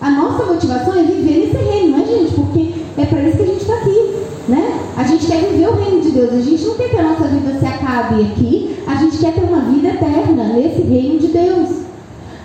A 0.00 0.10
nossa 0.10 0.46
motivação 0.46 0.94
é 0.94 1.02
viver 1.02 1.46
nesse 1.46 1.56
reino, 1.56 1.98
não 1.98 2.04
é, 2.04 2.06
gente? 2.06 2.34
Porque 2.34 2.74
é 2.96 3.04
para 3.04 3.22
isso 3.22 3.36
que 3.36 3.42
a 3.42 3.46
gente 3.46 3.60
está 3.60 3.74
aqui. 3.74 4.16
Né? 4.48 4.80
A 4.96 5.04
gente 5.04 5.26
quer 5.26 5.40
viver 5.50 5.68
o 5.68 5.74
reino 5.74 6.00
de 6.00 6.10
Deus. 6.10 6.32
A 6.32 6.40
gente 6.40 6.64
não 6.64 6.74
quer 6.74 6.88
que 6.88 6.96
a 6.96 7.02
nossa 7.02 7.28
vida 7.28 7.58
se 7.58 7.66
acabe 7.66 8.22
aqui. 8.22 8.76
A 8.86 8.94
gente 8.94 9.18
quer 9.18 9.34
ter 9.34 9.44
uma 9.44 9.60
vida 9.60 9.88
eterna 9.88 10.44
nesse 10.44 10.80
reino 10.80 11.18
de 11.18 11.28
Deus. 11.28 11.85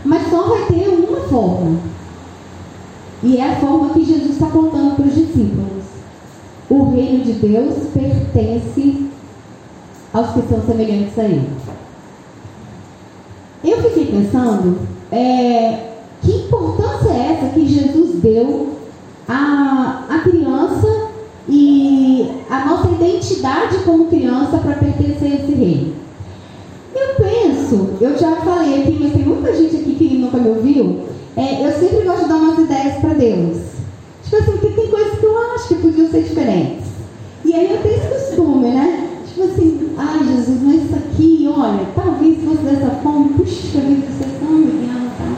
Mas 0.04 0.30
só 0.30 0.44
vai 0.44 0.66
ter 0.66 0.90
uma 0.90 1.22
forma. 1.22 1.80
E 3.24 3.38
é 3.38 3.52
a 3.52 3.56
forma 3.58 3.90
que 3.90 4.04
Jesus 4.04 4.32
está 4.32 4.48
contando 4.48 4.96
para 4.96 5.06
os 5.06 5.14
discípulos. 5.14 5.84
O 6.70 6.92
reino 6.92 7.24
de 7.24 7.34
Deus 7.34 7.76
pertence 7.94 9.10
aos 10.14 10.32
que 10.32 10.42
são 10.48 10.62
semelhantes 10.62 11.18
a 11.20 11.24
Ele. 11.24 11.50
Eu 13.64 13.78
fiquei 13.84 14.06
pensando 14.08 14.80
é, 15.12 15.92
que 16.22 16.32
importância 16.32 17.10
é 17.10 17.34
essa 17.34 17.54
que 17.54 17.68
Jesus 17.68 18.22
deu 18.22 18.70
à, 19.28 20.06
à 20.10 20.20
criança 20.20 21.10
e 21.48 22.32
a 22.50 22.66
nossa 22.66 22.90
identidade 22.90 23.78
como 23.86 24.08
criança 24.08 24.58
para 24.58 24.76
pertencer 24.76 25.32
a 25.32 25.36
esse 25.36 25.54
reino. 25.54 25.94
Penso, 27.72 27.90
eu 28.02 28.18
já 28.18 28.36
falei 28.38 28.82
aqui, 28.82 28.98
mas 29.00 29.14
tem 29.14 29.24
muita 29.24 29.56
gente 29.56 29.78
aqui 29.78 29.96
que 29.96 30.18
nunca 30.18 30.38
me 30.38 30.50
ouviu, 30.50 31.00
é, 31.38 31.66
eu 31.66 31.72
sempre 31.72 32.04
gosto 32.06 32.24
de 32.24 32.28
dar 32.28 32.36
umas 32.36 32.60
ideias 32.60 32.96
para 32.96 33.14
Deus. 33.14 33.58
Tipo 34.24 34.36
assim, 34.36 34.52
porque 34.52 34.68
tem 34.68 34.88
coisas 34.90 35.20
que 35.20 35.26
eu 35.26 35.38
acho 35.54 35.68
que 35.70 35.76
podiam 35.76 36.12
ser 36.12 36.24
diferentes. 36.24 36.86
E 37.46 37.54
aí 37.54 37.72
eu 37.72 37.82
tenho 37.82 37.96
esse 37.96 38.08
costume, 38.08 38.72
né? 38.72 39.10
Tipo 39.26 39.44
assim, 39.44 39.90
ai 39.98 40.20
Jesus, 40.20 40.62
mas 40.62 40.84
isso 40.84 40.96
aqui, 40.96 41.50
olha, 41.56 41.88
talvez 41.96 42.44
fosse 42.44 42.62
dessa 42.64 42.92
forma, 43.02 43.30
puxa 43.38 43.80
vida, 43.80 44.08
você 44.08 44.26
é 44.26 44.40
tão 44.40 44.58
legal, 44.58 45.10
tá? 45.18 45.36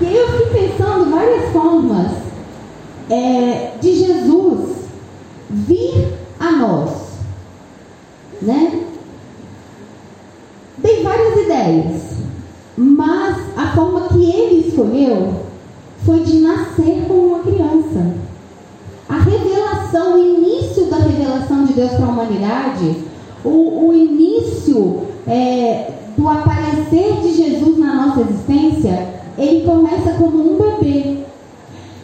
E 0.00 0.06
aí 0.06 0.16
eu 0.16 0.28
fui 0.28 0.46
pensando 0.46 1.10
várias 1.10 1.52
formas 1.52 2.12
é, 3.10 3.72
de 3.78 3.94
Jesus 3.94 4.76
vir 5.50 6.08
a 6.40 6.52
nós. 6.52 6.90
Né? 8.40 8.86
Tem 10.82 11.02
várias 11.02 11.36
ideias, 11.38 12.02
mas 12.76 13.36
a 13.56 13.72
forma 13.74 14.08
que 14.08 14.30
foi 16.04 16.20
de 16.20 16.38
nascer 16.38 17.04
como 17.06 17.28
uma 17.28 17.38
criança. 17.40 18.14
A 19.08 19.18
revelação, 19.18 20.14
o 20.14 20.18
início 20.18 20.86
da 20.86 20.98
revelação 20.98 21.64
de 21.64 21.72
Deus 21.74 21.92
para 21.92 22.06
a 22.06 22.10
humanidade, 22.10 22.96
o, 23.44 23.88
o 23.88 23.94
início 23.94 25.02
é, 25.26 25.92
do 26.16 26.28
aparecer 26.28 27.20
de 27.22 27.34
Jesus 27.34 27.78
na 27.78 28.06
nossa 28.06 28.20
existência, 28.22 29.08
ele 29.38 29.64
começa 29.64 30.14
como 30.14 30.54
um 30.54 30.56
bebê. 30.56 31.18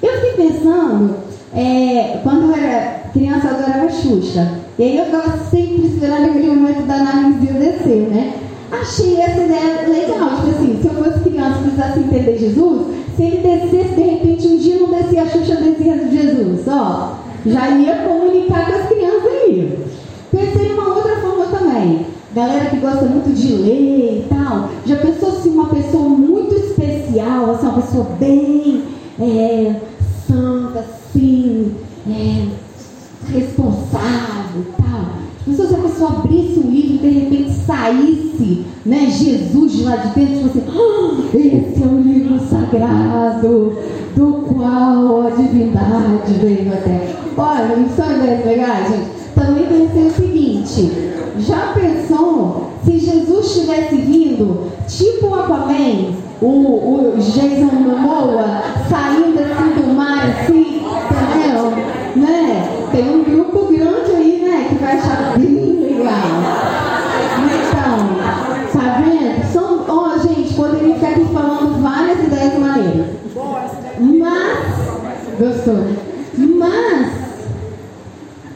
Eu 0.03 0.13
fiquei 0.21 0.49
pensando, 0.49 1.17
é, 1.55 2.21
quando 2.23 2.51
eu 2.51 2.55
era 2.55 3.03
criança 3.13 3.49
adorava 3.49 3.91
Xuxa. 3.91 4.59
E 4.79 4.83
aí 4.83 4.99
eu 4.99 5.05
ficava 5.05 5.39
sempre 5.51 5.87
esperando 5.87 6.31
aquele 6.31 6.49
momento 6.49 6.87
da 6.87 6.99
narizinha 6.99 7.53
descer, 7.53 8.09
né? 8.09 8.35
Achei 8.73 9.21
essa 9.21 9.43
ideia 9.43 9.87
legal, 9.87 10.31
tipo 10.37 10.49
assim, 10.49 10.79
se 10.81 10.89
eu 10.89 10.95
fosse 10.95 11.21
criança 11.21 11.59
e 11.59 11.63
precisasse 11.63 12.01
entender 12.01 12.39
Jesus, 12.39 12.87
se 13.15 13.23
ele 13.23 13.37
descesse, 13.37 13.95
de 13.95 14.03
repente 14.03 14.49
um 14.49 14.57
dia 14.57 14.79
não 14.79 14.89
descia 14.89 15.23
a 15.23 15.27
Xuxa, 15.29 15.57
descia 15.57 15.99
de 15.99 16.17
Jesus, 16.17 16.67
ó, 16.69 17.19
já 17.45 17.69
ia 17.69 17.97
comunicar 17.97 18.67
com 18.67 18.73
as 18.73 18.89
crianças 18.89 19.27
aí. 19.27 19.79
Pensei 20.31 20.69
numa 20.71 20.95
outra 20.95 21.17
forma 21.17 21.47
também. 21.47 22.07
Galera 22.35 22.71
que 22.71 22.77
gosta 22.77 23.05
muito 23.05 23.31
de 23.35 23.53
ler 23.53 24.21
e 24.21 24.27
tal, 24.31 24.71
já 24.87 24.97
pensou 24.97 25.33
se 25.33 25.49
uma 25.51 25.67
pessoa 25.67 26.09
muito 26.09 26.55
especial, 26.55 27.51
assim, 27.51 27.67
uma 27.67 27.83
pessoa 27.83 28.05
bem 28.19 28.85
é, 29.21 29.77
santa, 30.27 30.79
assim, 30.79 31.75
é, 32.09 32.47
responsável 33.31 34.63
e 34.63 34.83
tal. 34.83 35.22
Pensou 35.45 35.67
se 35.67 35.75
a 35.75 35.79
pessoa 35.79 36.11
abrisse 36.11 36.61
um 36.61 36.71
livro 36.71 36.95
e 36.95 36.99
de 36.99 37.09
repente 37.09 37.51
saísse 37.51 38.65
né, 38.87 39.09
Jesus 39.11 39.73
de 39.73 39.83
lá 39.83 39.97
de 39.97 40.09
dentro, 40.09 40.35
tipo 40.35 40.47
assim, 40.47 40.65
oh, 40.77 41.37
esse 41.37 41.83
é 41.83 41.87
o 41.87 42.01
livro 42.01 42.39
sagrado 42.49 43.77
do 44.15 44.33
qual 44.49 45.27
a 45.27 45.31
divindade 45.31 46.33
veio 46.41 46.73
até. 46.73 47.15
Olha, 47.37 47.77
não 47.77 47.89
são 47.89 48.17
ideias 48.17 48.45
legais, 48.45 48.89
gente? 48.89 49.23
Também 49.35 49.67
pensei 49.67 50.07
o 50.07 50.11
seguinte, 50.11 50.93
já 51.39 51.73
pensou 51.75 52.71
se 52.85 52.99
Jesus 52.99 53.55
tivesse 53.55 53.97
vindo, 53.97 54.71
tipo 54.87 55.27
o 55.27 55.35
Aquaman, 55.35 56.13
o, 56.41 56.47
o 56.47 57.15
Jason 57.19 57.75
Momoa, 57.75 58.63
saindo 58.89 59.39
assim 59.41 59.81
do 59.81 59.95
mar, 59.95 60.29
assim, 60.29 60.72
Gostou, 75.43 75.75
né? 75.75 75.97
Mas 76.57 77.09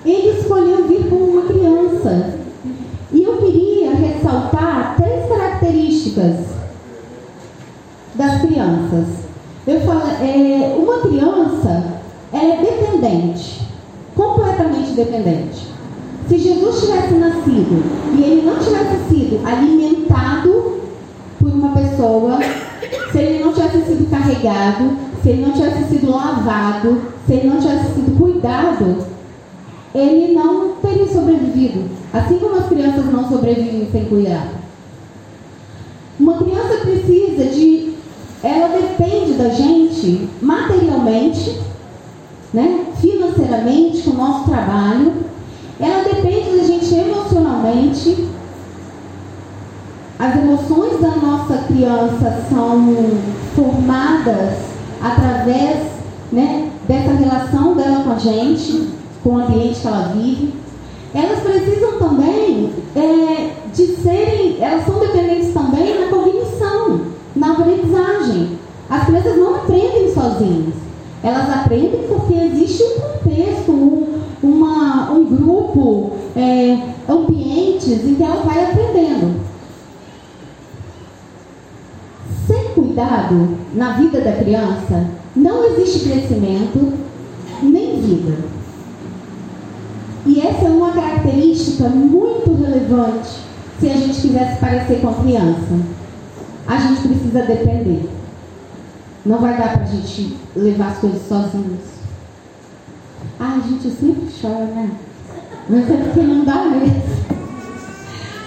ele 0.05 0.39
escolheu 0.39 0.87
vir 0.87 1.09
como 1.11 1.25
uma 1.25 1.43
criança. 1.43 2.35
E 3.13 3.25
eu 3.25 3.39
queria 3.39 3.93
ressaltar 3.93 4.95
três 4.97 5.29
características 5.29 6.47
das 8.15 8.41
crianças. 8.41 9.09
Eu 9.67 9.81
falo, 9.81 10.03
é, 10.21 10.77
uma 10.79 11.01
criança 11.01 11.95
é 12.33 12.57
dependente, 12.63 13.67
completamente 14.15 14.93
dependente. 14.93 15.67
Se 16.29 16.39
Jesus 16.39 16.83
tivesse 16.83 17.15
nascido 17.15 17.83
e 18.17 18.23
ele 18.23 18.43
não 18.43 18.61
tivesse 18.61 19.09
sido 19.09 19.45
alimentado 19.45 20.83
por 21.41 21.49
uma 21.49 21.73
pessoa, 21.73 22.39
se 23.11 23.19
ele 23.19 23.45
não 23.45 23.53
tivesse 23.53 23.87
sido 23.87 24.09
carregado, 24.09 25.07
se 25.27 25.31
ele 25.31 25.43
não 25.43 25.51
tivesse 25.51 25.89
sido 25.89 26.13
se 27.27 27.33
ele 27.33 27.49
não 27.49 27.59
tivesse 27.59 27.95
sido 27.95 28.19
cuidado, 28.19 29.07
ele 29.95 30.35
não 30.35 30.77
teria 30.77 31.07
sobrevivido. 31.07 31.85
Assim 32.13 32.39
como 32.39 32.57
as 32.57 32.67
crianças 32.67 33.07
não 33.07 33.29
sobrevivem 33.29 33.89
sem 33.91 34.05
cuidado. 34.05 34.51
Uma 36.19 36.39
criança 36.39 36.81
precisa 36.83 37.45
de. 37.47 37.95
Ela 38.43 38.69
depende 38.69 39.33
da 39.33 39.49
gente 39.49 40.29
materialmente, 40.41 41.61
né, 42.53 42.87
financeiramente, 43.01 44.03
com 44.03 44.11
o 44.11 44.15
nosso 44.15 44.51
trabalho. 44.51 45.13
Ela 45.81 46.05
depende 46.05 46.57
da 46.57 46.65
gente 46.65 46.95
emocionalmente. 46.95 48.29
As 50.19 50.37
emoções 50.37 51.01
da 51.01 51.17
nossa 51.17 51.59
criança 51.65 52.45
são 52.49 52.97
formadas 53.55 54.55
através 55.03 55.97
né, 56.33 56.66
dessa 56.89 57.13
relação 57.13 57.75
dela 57.75 58.05
com 58.05 58.13
a 58.13 58.19
gente, 58.19 58.89
com 59.23 59.31
o 59.31 59.39
ambiente 59.39 59.81
que 59.81 59.87
ela 59.87 60.09
vive. 60.15 60.55
Elas 61.15 61.41
precisam 61.41 61.99
também 61.99 62.73
é, 62.95 63.53
de 63.75 63.87
serem, 63.97 64.59
elas 64.61 64.85
são 64.85 64.99
dependentes 64.99 65.53
também 65.53 66.01
na 66.01 66.09
cognição, 66.09 67.01
na 67.35 67.53
aprendizagem. 67.53 68.59
As 68.89 69.07
crianças 69.07 69.37
não 69.37 69.57
aprendem 69.57 70.13
sozinhas. 70.13 70.75
Elas 71.23 71.51
aprendem 71.51 72.05
porque 72.07 72.35
existe 72.35 72.83
um 72.83 73.01
contexto, 73.01 73.73
um, 73.73 74.21
uma, 74.43 75.11
um 75.11 75.25
grupo, 75.25 76.13
é, 76.37 76.79
ambientes 77.09 78.05
em 78.05 78.15
que 78.15 78.23
ela 78.23 78.43
vai 78.43 78.65
aprendendo. 78.65 79.41
Sem 82.47 82.65
cuidado 82.75 83.49
na 83.75 83.93
vida 83.93 84.21
da 84.21 84.33
criança, 84.33 85.07
não 85.37 85.65
existe 85.67 86.09
crescimento 86.09 86.95
nem 87.63 88.01
vida. 88.01 88.39
E 90.25 90.41
essa 90.41 90.65
é 90.65 90.71
uma 90.71 90.93
característica 90.93 91.89
muito 91.89 92.55
relevante 92.55 93.41
se 93.79 93.91
a 93.91 93.97
gente 93.97 94.21
quisesse 94.21 94.59
parecer 94.59 95.01
com 95.01 95.11
a 95.11 95.15
criança. 95.15 95.79
A 96.67 96.79
gente 96.79 97.07
precisa 97.07 97.43
depender. 97.43 98.09
Não 99.25 99.39
vai 99.39 99.57
dar 99.57 99.75
para 99.75 99.83
a 99.83 99.87
gente 99.87 100.37
levar 100.57 100.89
as 100.89 100.99
coisas 100.99 101.29
sozinhos. 101.29 101.81
Ah, 103.39 103.61
a 103.63 103.69
gente 103.69 103.91
sempre 103.91 104.27
chora, 104.41 104.65
né? 104.65 104.91
Mas 105.69 105.91
é 105.91 105.97
porque 105.97 106.21
não 106.23 106.45
dá 106.45 106.65
mesmo. 106.65 107.03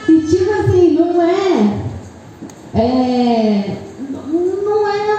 E 0.10 0.22
tipo 0.22 0.52
assim, 0.52 0.94
não 0.96 1.22
é, 1.22 1.80
é 2.74 3.78
não 4.64 4.88
é 4.88 5.12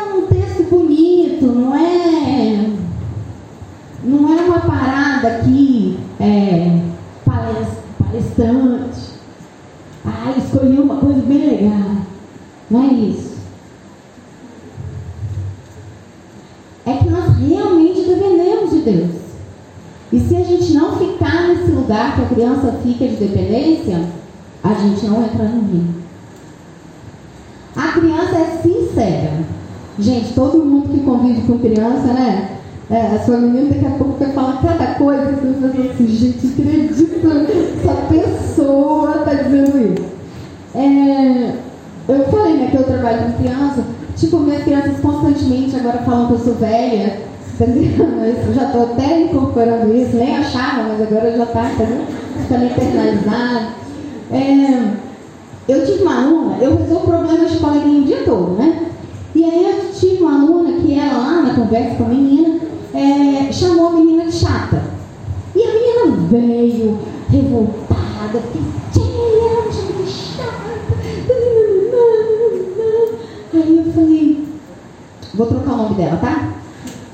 bonito, 1.41 1.47
não 1.47 1.75
é 1.75 2.71
não 4.03 4.39
é 4.39 4.43
uma 4.43 4.61
parada 4.61 5.29
aqui 5.29 5.99
é, 6.19 6.81
palestrante. 7.25 9.11
Ah, 10.05 10.33
escolhi 10.37 10.79
uma 10.79 10.97
coisa 10.97 11.21
bem 11.23 11.51
legal. 11.51 11.97
Não 12.71 12.85
é 12.85 12.93
isso. 12.93 13.31
é 16.87 16.97
que 16.97 17.11
nós 17.11 17.37
realmente 17.37 18.09
dependemos 18.09 18.71
de 18.71 18.79
Deus. 18.81 19.11
E 20.13 20.19
se 20.19 20.35
a 20.35 20.43
gente 20.43 20.73
não 20.73 20.97
ficar 20.97 21.49
nesse 21.49 21.71
lugar 21.71 22.17
que 22.17 22.23
a 22.23 22.29
criança 22.29 22.81
fica 22.83 23.07
de 23.07 23.17
dependência, 23.17 24.09
a 24.65 24.75
gente 24.75 25.07
não 25.07 25.23
entra 25.23 25.45
no 25.45 25.71
reino. 25.71 25.95
A 27.77 27.89
criança 27.93 28.39
é 28.39 28.63
sincera. 28.63 29.50
Gente, 30.01 30.35
todo 30.35 30.65
mundo 30.65 30.89
que 30.89 31.01
convive 31.01 31.43
com 31.43 31.59
criança, 31.59 32.13
né? 32.13 32.57
É, 32.91 33.03
a 33.15 33.21
sua 33.25 33.37
menina 33.37 33.73
daqui 33.73 33.87
a 33.87 33.91
pouco 33.91 34.19
vai 34.19 34.33
falar 34.33 34.61
cada 34.63 34.95
coisa 34.95 35.33
que 35.33 35.47
você 35.47 35.69
vai 35.69 35.91
assim, 35.91 36.09
gente, 36.09 36.47
acredita, 36.47 37.29
essa 37.29 37.95
pessoa 38.09 39.19
está 39.19 39.35
dizendo 39.35 39.95
isso. 39.95 40.11
É, 40.75 41.53
eu 42.09 42.25
falei 42.25 42.55
né, 42.55 42.69
que 42.71 42.77
eu 42.77 42.85
trabalho 42.85 43.33
com 43.33 43.43
criança, 43.43 43.85
Tipo, 44.21 44.41
minhas 44.41 44.65
crianças 44.65 45.01
constantemente 45.01 45.75
agora 45.77 45.99
falam 45.99 46.27
que 46.27 46.33
eu 46.35 46.39
sou 46.41 46.55
velha, 46.57 47.21
entendeu? 47.55 48.07
Eu 48.47 48.55
já 48.55 48.67
estou 48.67 48.83
até 48.83 49.23
incorporando 49.23 49.95
isso, 49.95 50.17
nem 50.17 50.37
achava, 50.37 50.83
mas 50.89 51.01
agora 51.01 51.35
já 51.35 51.45
está, 51.45 51.71
entendeu? 51.71 52.05
Ficando 52.43 52.65
internalizado. 52.67 53.67
É, 54.31 54.91
eu 55.69 55.87
tive 55.87 56.03
uma 56.03 56.23
aluna, 56.23 56.57
eu 56.61 56.77
resolvo 56.77 57.07
problemas 57.07 57.51
de 57.51 57.59
coleguinha 57.59 58.01
o 58.01 58.05
dia 58.05 58.23
todo, 58.25 58.59
né? 58.59 58.87
E 59.35 59.45
aí 59.45 59.65
eu 59.65 59.93
tive 59.93 60.23
uma 60.23 60.43
aluna 60.43 60.81
que 60.81 60.99
ela 60.99 61.19
lá 61.19 61.43
na 61.43 61.55
conversa 61.55 61.97
com 61.97 62.05
a 62.05 62.09
menina, 62.09 62.61
é, 62.93 63.53
chamou 63.53 63.89
a 63.89 63.93
menina 63.93 64.25
de 64.27 64.33
chata. 64.33 64.83
E 65.55 65.63
a 65.63 65.73
menina 65.73 66.17
veio 66.29 66.99
revoltada, 67.31 68.39
ela 68.39 69.67
me 69.67 69.73
chamou 69.73 70.05
de 70.05 70.11
chata. 70.11 70.71
Aí 73.53 73.77
eu 73.79 73.93
falei, 73.93 74.49
vou 75.35 75.47
trocar 75.47 75.73
o 75.73 75.77
nome 75.77 75.95
dela, 75.95 76.17
tá? 76.17 76.51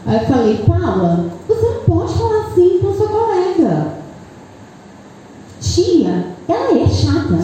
Aí 0.07 0.17
eu 0.17 0.27
falei, 0.27 0.57
Paula, 0.67 1.27
você 1.47 1.67
não 1.67 1.81
pode 1.85 2.15
falar 2.15 2.47
assim 2.47 2.79
com 2.81 2.95
sua 2.95 3.09
colega. 3.09 3.93
Tia, 5.61 6.27
ela 6.49 6.79
é 6.79 6.89
chata. 6.89 7.39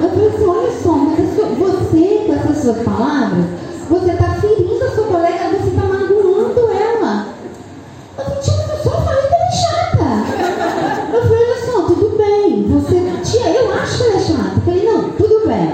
Eu 0.00 0.08
falei 0.10 0.28
assim, 0.28 0.46
olha 0.46 0.70
só, 0.82 0.92
mas 0.92 1.18
você, 1.58 2.24
com 2.26 2.32
essas 2.32 2.62
suas 2.62 2.78
palavras, 2.82 3.44
você 3.88 4.12
está 4.12 4.34
ferindo 4.34 4.84
a 4.84 4.90
sua 4.90 5.04
colega, 5.04 5.50
você 5.50 5.68
está 5.68 5.82
magoando 5.82 6.70
ela. 6.70 7.26
Eu 8.16 8.24
falei, 8.24 8.40
tia, 8.40 8.54
mas 8.56 8.70
eu 8.70 8.90
só 8.90 9.00
falei 9.02 9.22
que 9.22 9.34
ela 9.34 9.44
é 9.44 9.52
chata. 9.52 11.14
Eu 11.14 11.22
falei, 11.22 11.44
olha 11.44 11.66
só, 11.66 11.82
tudo 11.82 12.16
bem. 12.16 12.68
Você, 12.68 13.30
tia, 13.30 13.50
eu 13.50 13.72
acho 13.74 13.98
que 13.98 14.04
ela 14.04 14.16
é 14.16 14.20
chata. 14.20 14.52
Eu 14.56 14.62
falei, 14.62 14.84
não, 14.84 15.10
tudo 15.10 15.46
bem. 15.46 15.72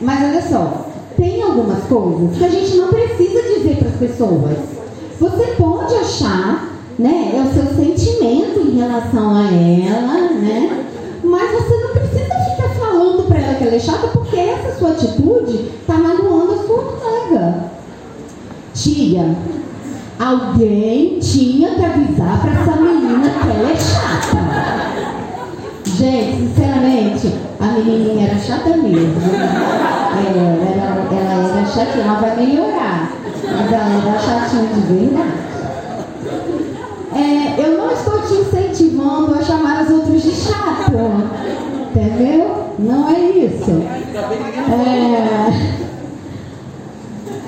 Mas 0.00 0.22
olha 0.22 0.42
só, 0.42 0.86
tem 1.16 1.42
algumas 1.42 1.84
coisas 1.84 2.38
que 2.38 2.44
a 2.44 2.48
gente 2.48 2.76
não 2.76 2.88
precisa 2.88 3.42
dizer 3.42 3.76
para 3.78 3.88
as 3.88 3.96
pessoas. 3.96 4.58
Você 5.18 5.46
pode 5.58 5.94
achar, 5.94 6.72
né, 6.98 7.32
é 7.34 7.40
o 7.40 7.52
seu 7.52 7.66
sentimento 7.74 8.60
em 8.60 8.78
relação 8.78 9.34
a 9.34 9.44
ela, 9.46 10.30
né? 10.30 10.84
Mas 11.24 11.50
você 11.50 11.76
não 11.76 11.88
precisa 11.90 12.34
ficar 12.50 12.68
falando 12.78 13.26
para 13.26 13.40
ela 13.40 13.54
que 13.54 13.64
ela 13.64 13.74
é 13.74 13.80
chata, 13.80 14.06
porque 14.08 14.36
essa 14.36 14.78
sua 14.78 14.90
atitude 14.90 15.72
está 15.80 15.94
magoando 15.94 16.47
a 16.68 16.74
sua 16.74 16.82
colega. 16.82 17.64
Tia, 18.74 19.34
alguém 20.18 21.18
tinha 21.18 21.74
que 21.74 21.84
avisar 21.84 22.40
para 22.40 22.52
essa 22.52 22.76
menina 22.76 23.30
que 23.30 23.48
ela 23.48 23.70
é 23.70 23.76
chata. 23.76 24.38
Gente, 25.84 26.36
sinceramente, 26.36 27.34
a 27.58 27.66
menininha 27.66 28.28
era 28.28 28.38
chata 28.38 28.76
mesmo. 28.76 29.20
Ela, 30.12 30.52
ela 31.10 31.58
era 31.58 31.66
chatinha, 31.66 32.04
ela 32.04 32.20
vai 32.20 32.36
melhorar. 32.36 33.12
Mas 33.42 33.72
ela 33.72 34.10
era 34.10 34.18
chatinha 34.18 34.68
de 34.74 34.80
verdade. 34.80 35.48
É, 37.14 37.54
eu 37.58 37.78
não 37.78 37.90
estou 37.90 38.20
te 38.22 38.34
incentivando 38.34 39.34
a 39.34 39.42
chamar 39.42 39.82
os 39.84 39.90
outros 39.90 40.22
de 40.22 40.30
chato. 40.30 40.92
Entendeu? 41.90 42.74
Não 42.78 43.08
é 43.08 43.18
isso. 43.18 43.70
É, 44.70 45.78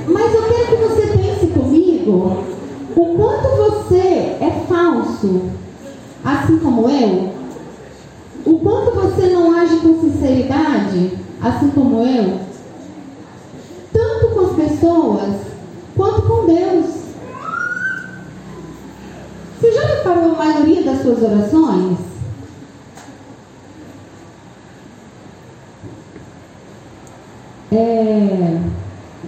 mas 0.08 0.34
eu 0.34 0.42
quero 0.42 0.66
que 0.66 0.76
você 0.76 1.06
pense 1.16 1.46
comigo 1.48 2.44
o 2.96 3.06
quanto 3.16 3.48
você 3.56 4.36
é 4.40 4.64
assim 6.24 6.58
como 6.58 6.88
eu, 6.88 7.32
o 8.46 8.58
quanto 8.58 8.92
você 8.92 9.28
não 9.28 9.52
age 9.52 9.76
com 9.76 10.00
sinceridade, 10.00 11.18
assim 11.42 11.68
como 11.70 12.02
eu, 12.02 12.40
tanto 13.92 14.34
com 14.34 14.40
as 14.40 14.52
pessoas 14.52 15.34
quanto 15.96 16.22
com 16.22 16.46
Deus. 16.46 17.00
Você 19.60 19.72
já 19.72 19.86
reparou 19.86 20.32
a 20.32 20.38
maioria 20.38 20.82
das 20.84 21.02
suas 21.02 21.22
orações? 21.22 21.98
É, 27.72 28.58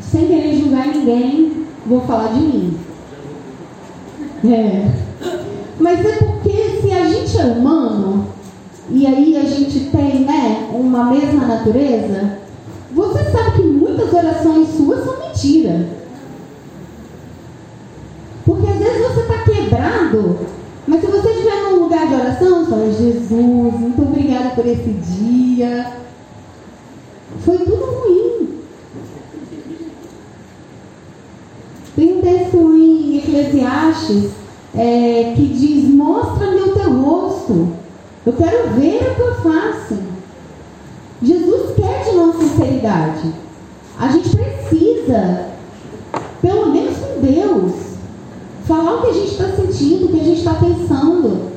sem 0.00 0.26
querer 0.26 0.56
julgar 0.56 0.88
ninguém, 0.88 1.66
vou 1.86 2.00
falar 2.00 2.32
de 2.32 2.40
mim. 2.40 2.78
É. 4.44 4.90
Mas 5.78 6.04
é 6.04 6.16
porque 6.16 6.80
se 6.80 6.92
a 6.92 7.06
gente 7.08 7.38
é 7.38 7.44
humano, 7.44 8.26
e 8.90 9.06
aí 9.06 9.36
a 9.36 9.44
gente 9.44 9.90
tem 9.90 10.20
né, 10.20 10.68
uma 10.72 11.04
mesma 11.04 11.46
natureza, 11.72 12.38
você 12.92 13.24
sabe 13.30 13.52
que 13.52 13.62
muitas 13.62 14.12
orações 14.12 14.68
suas 14.76 15.04
são 15.04 15.18
mentira. 15.20 15.88
Porque 18.44 18.68
às 18.68 18.78
vezes 18.78 19.08
você 19.08 19.20
está 19.20 19.38
quebrado, 19.38 20.38
mas 20.86 21.00
se 21.00 21.06
você 21.06 21.30
estiver 21.30 21.62
num 21.62 21.84
lugar 21.84 22.06
de 22.06 22.14
oração, 22.14 22.66
fala, 22.66 22.92
Jesus, 22.92 23.30
muito 23.30 24.02
obrigada 24.02 24.50
por 24.50 24.66
esse 24.66 24.90
dia. 24.90 25.92
Foi 27.44 27.58
tudo 27.58 27.84
ruim. 27.84 28.58
Tem 31.96 32.18
um 32.18 32.20
texto 32.20 32.56
em 32.56 33.18
Eclesiastes 33.18 34.30
é, 34.74 35.32
que 35.36 35.46
diz: 35.46 35.88
Mostra-me 35.88 36.60
o 36.60 36.74
teu 36.74 36.90
rosto, 36.90 37.68
eu 38.26 38.32
quero 38.32 38.70
ver 38.70 39.10
a 39.10 39.14
tua 39.14 39.34
face. 39.36 40.12
Jesus 41.22 41.61
nós 42.22 42.36
sinceridade. 42.36 43.32
A 43.98 44.08
gente 44.08 44.36
precisa, 44.36 45.48
pelo 46.40 46.72
menos 46.72 46.96
com 46.98 47.20
Deus, 47.20 47.72
falar 48.66 48.94
o 48.94 49.02
que 49.02 49.08
a 49.08 49.12
gente 49.12 49.32
está 49.32 49.48
sentindo, 49.50 50.06
o 50.06 50.08
que 50.08 50.20
a 50.20 50.24
gente 50.24 50.38
está 50.38 50.54
pensando. 50.54 51.52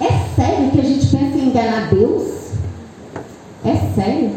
É 0.00 0.10
sério 0.34 0.70
que 0.72 0.80
a 0.80 0.84
gente 0.84 1.06
pensa 1.06 1.36
em 1.36 1.48
enganar 1.48 1.90
Deus? 1.90 2.52
É 3.64 3.76
sério? 3.94 4.32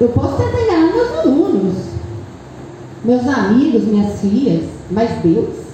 Eu 0.00 0.08
posso 0.10 0.36
tentar 0.36 0.62
enganar 0.62 0.92
meus 0.92 1.18
alunos, 1.18 1.76
meus 3.04 3.26
amigos, 3.26 3.84
minhas 3.84 4.20
filhas, 4.20 4.64
mas 4.90 5.10
Deus? 5.22 5.68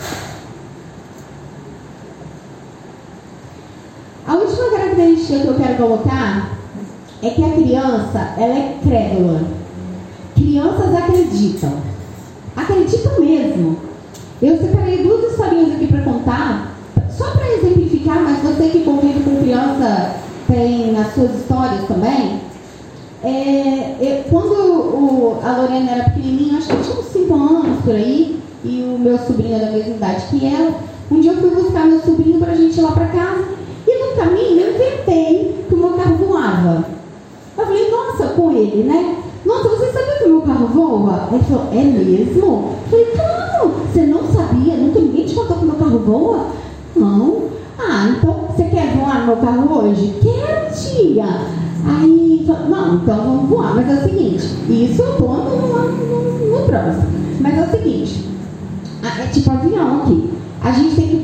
A 4.27 4.35
última 4.37 4.71
característica 4.71 5.41
que 5.41 5.47
eu 5.49 5.55
quero 5.55 5.74
colocar 5.85 6.59
é 7.23 7.31
que 7.31 7.45
a 7.45 7.51
criança, 7.51 8.35
ela 8.39 8.55
é 8.55 8.77
crédula. 8.83 9.43
Crianças 10.35 10.95
acreditam. 10.95 11.73
Acreditam 12.57 13.21
mesmo. 13.21 13.77
Eu 14.43 14.59
separei 14.59 15.03
duas 15.03 15.33
historinhas 15.33 15.73
aqui 15.73 15.87
para 15.87 16.03
contar, 16.03 16.77
só 17.11 17.31
para 17.31 17.53
exemplificar, 17.53 18.23
mas 18.23 18.43
você 18.43 18.69
que 18.71 18.85
convive 18.85 19.21
com 19.21 19.43
criança 19.43 20.17
tem 20.47 20.93
nas 20.93 21.15
suas 21.15 21.35
histórias 21.35 21.87
também. 21.87 22.41
É, 23.23 23.97
eu, 24.01 24.31
quando 24.31 24.53
o, 24.53 25.41
a 25.43 25.57
Lorena 25.57 25.93
era 25.93 26.05
pequenininha, 26.11 26.59
acho 26.59 26.69
que 26.69 26.83
tinha 26.83 26.99
uns 26.99 27.07
5 27.07 27.35
anos 27.35 27.81
por 27.83 27.95
aí, 27.95 28.39
e 28.63 28.83
o 28.83 28.99
meu 28.99 29.17
sobrinho 29.19 29.57
era 29.57 29.67
da 29.67 29.73
mesma 29.73 29.95
idade 29.95 30.27
que 30.29 30.47
ela, 30.47 30.75
um 31.11 31.21
dia 31.21 31.33
eu 31.33 31.39
fui 31.39 31.51
buscar 31.51 31.87
meu 31.87 32.01
sobrinho 32.01 32.39
para 32.39 32.53
a 32.53 32.57
gente 32.57 32.79
ir 32.79 32.83
lá 32.83 32.93
para 32.93 33.07
casa, 33.07 33.45
e 33.87 34.11
no 34.11 34.17
caminho 34.17 34.61
eu 34.61 34.75
inventei 34.75 35.65
que 35.69 35.75
o 35.75 35.79
meu 35.79 35.91
carro 35.91 36.17
voava. 36.17 36.85
Eu 37.57 37.67
falei, 37.67 37.91
nossa, 37.91 38.27
com 38.29 38.51
ele, 38.51 38.85
né? 38.85 39.17
Nossa, 39.45 39.69
você 39.69 39.93
sabia 39.93 40.19
que 40.19 40.25
o 40.25 40.29
meu 40.29 40.43
carro 40.43 40.67
voa? 40.69 41.29
Ele 41.33 41.45
falou, 41.45 41.69
é 41.73 41.83
mesmo? 42.05 42.77
Falei, 42.91 43.07
claro, 43.07 43.73
você 43.93 44.07
não 44.07 44.25
sabia, 44.25 44.77
nunca 44.77 45.01
ninguém 45.01 45.27
te 45.27 45.35
contou 45.35 45.57
que 45.57 45.65
meu 45.65 45.77
carro 45.77 45.99
voa? 46.01 46.47
Não. 46.97 47.45
Ah, 47.79 48.09
então 48.17 48.49
você 48.49 48.65
quer 48.65 48.95
voar 48.97 49.21
no 49.21 49.27
meu 49.27 49.37
carro 49.37 49.83
hoje? 49.83 50.15
Quero, 50.23 50.73
tia. 50.73 51.25
Aí, 51.87 52.47
não, 52.69 52.95
então 52.97 53.17
vamos 53.17 53.49
voar. 53.49 53.75
Mas 53.75 53.89
é 53.89 53.95
o 53.95 54.09
seguinte, 54.09 54.45
isso 54.71 55.03
eu 55.03 55.19
vou 55.19 55.37
no, 55.37 55.59
no, 55.59 56.59
no 56.59 56.67
próximo. 56.67 57.07
Mas 57.41 57.59
é 57.59 57.63
o 57.63 57.71
seguinte, 57.71 58.29
é 59.03 59.27
tipo 59.27 59.51
avião 59.51 60.03
aqui. 60.03 60.31
A 60.63 60.71
gente 60.73 60.97
tem 60.97 61.09
que 61.09 61.24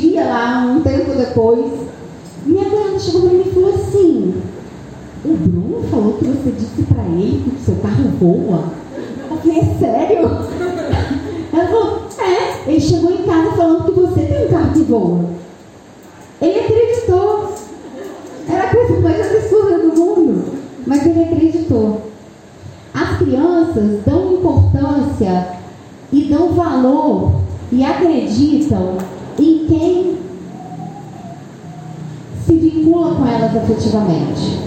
dia 0.00 0.24
lá, 0.24 0.64
um 0.66 0.80
tempo 0.80 1.12
depois, 1.12 1.70
minha 2.46 2.64
cunhada 2.64 2.98
chegou 2.98 3.22
para 3.22 3.30
mim 3.30 3.44
e 3.46 3.52
falou 3.52 3.74
assim: 3.74 4.42
O 5.24 5.36
Bruno 5.36 5.86
falou 5.90 6.14
que 6.14 6.24
você 6.24 6.50
disse 6.52 6.82
para 6.82 7.02
ele 7.04 7.42
que 7.44 7.56
o 7.56 7.64
seu 7.64 7.74
carro 7.76 8.08
voa. 8.18 8.64
Eu 9.30 9.36
falei: 9.36 9.58
É 9.58 9.78
sério? 9.78 10.28
Ela 11.52 11.68
falou: 11.68 12.02
É, 12.18 12.70
ele 12.70 12.80
chegou 12.80 13.12
em 13.12 13.22
casa 13.24 13.52
falando 13.52 13.84
que 13.84 14.00
você 14.00 14.22
tem 14.22 14.46
um 14.46 14.48
carro 14.48 14.72
que 14.72 14.80
voa. 14.80 15.24
Ele 16.40 16.60
acreditou. 16.60 17.52
Era 18.48 18.64
a 18.64 18.74
coisa 18.74 19.00
mais 19.00 19.20
absurda 19.20 19.78
do 19.78 19.96
mundo. 19.96 20.44
Mas 20.86 21.06
ele 21.06 21.22
acreditou. 21.22 22.02
As 22.94 23.18
crianças 23.18 24.00
dão 24.04 24.34
importância 24.34 25.48
e 26.12 26.24
dão 26.24 26.52
valor 26.52 27.32
e 27.70 27.84
acreditam 27.84 28.98
em 29.38 29.66
quem 29.66 30.18
se 32.46 32.54
vincula 32.54 33.14
com 33.14 33.26
elas 33.26 33.56
afetivamente. 33.56 34.58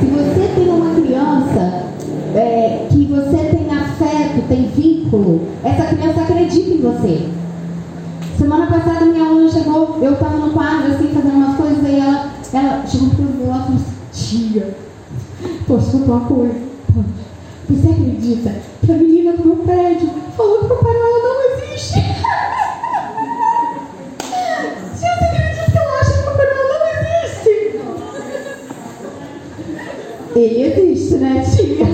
Se 0.00 0.06
você 0.06 0.52
tem 0.54 0.68
uma 0.68 0.94
criança 0.94 1.88
é, 2.34 2.86
que 2.90 3.04
você 3.06 3.36
tem 3.36 3.70
afeto, 3.70 4.48
tem 4.48 4.68
vínculo, 4.68 5.40
essa 5.64 5.94
criança 5.94 6.20
acredita 6.22 6.70
em 6.70 6.80
você. 6.80 7.28
Semana 8.38 8.66
passada 8.68 9.06
minha 9.06 9.26
aluna 9.26 9.50
chegou, 9.50 9.98
eu 10.00 10.12
estava 10.12 10.36
no 10.36 10.52
quadro 10.52 10.92
assim, 10.92 11.08
fazendo 11.08 11.34
umas 11.34 11.56
coisas, 11.56 11.82
e 11.82 11.98
ela, 11.98 12.30
ela 12.52 12.86
chegou 12.86 13.10
para 13.10 13.24
mim 13.24 13.42
e 13.42 13.46
falou 13.46 13.62
assim, 13.62 13.84
tia, 14.12 14.76
posso 15.66 15.90
contar 15.90 16.12
uma 16.12 16.20
coisa? 16.26 16.68
Você 17.68 17.90
acredita 17.90 18.54
que 18.84 18.92
a 18.92 18.94
menina 18.94 19.32
do 19.32 19.44
meu 19.44 19.56
prédio 19.56 20.08
falou 20.36 20.60
que 20.60 20.72
o 20.72 20.82
Noel 20.82 21.22
não 21.22 21.72
existe? 21.72 21.98
Ele 30.38 30.62
existe, 30.62 31.16
né, 31.16 31.44
tia? 31.44 31.86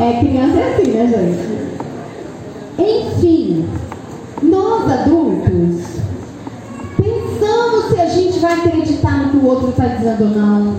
É, 0.00 0.18
criança 0.18 0.58
é 0.58 0.74
assim, 0.74 0.90
né, 0.92 1.06
gente? 1.06 1.60
Enfim, 2.78 3.68
nós 4.42 4.90
adultos 4.90 6.00
pensamos 6.96 7.90
se 7.90 8.00
a 8.00 8.08
gente 8.08 8.38
vai 8.38 8.54
acreditar 8.54 9.18
no 9.18 9.30
que 9.30 9.36
o 9.36 9.46
outro 9.46 9.68
está 9.68 9.86
dizendo 9.88 10.24
ou 10.24 10.30
não. 10.30 10.76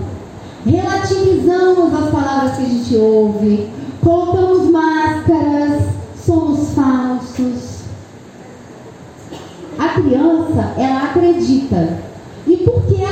Relativizamos 0.66 1.94
as 1.94 2.10
palavras 2.10 2.56
que 2.56 2.62
a 2.62 2.66
gente 2.66 2.96
ouve, 2.96 3.68
colocamos 4.02 4.70
máscaras, 4.70 5.82
somos 6.16 6.70
falsos. 6.74 7.82
A 9.78 9.88
criança, 9.88 10.72
ela 10.76 11.04
acredita. 11.04 11.98
E 12.46 12.56
porque 12.56 13.02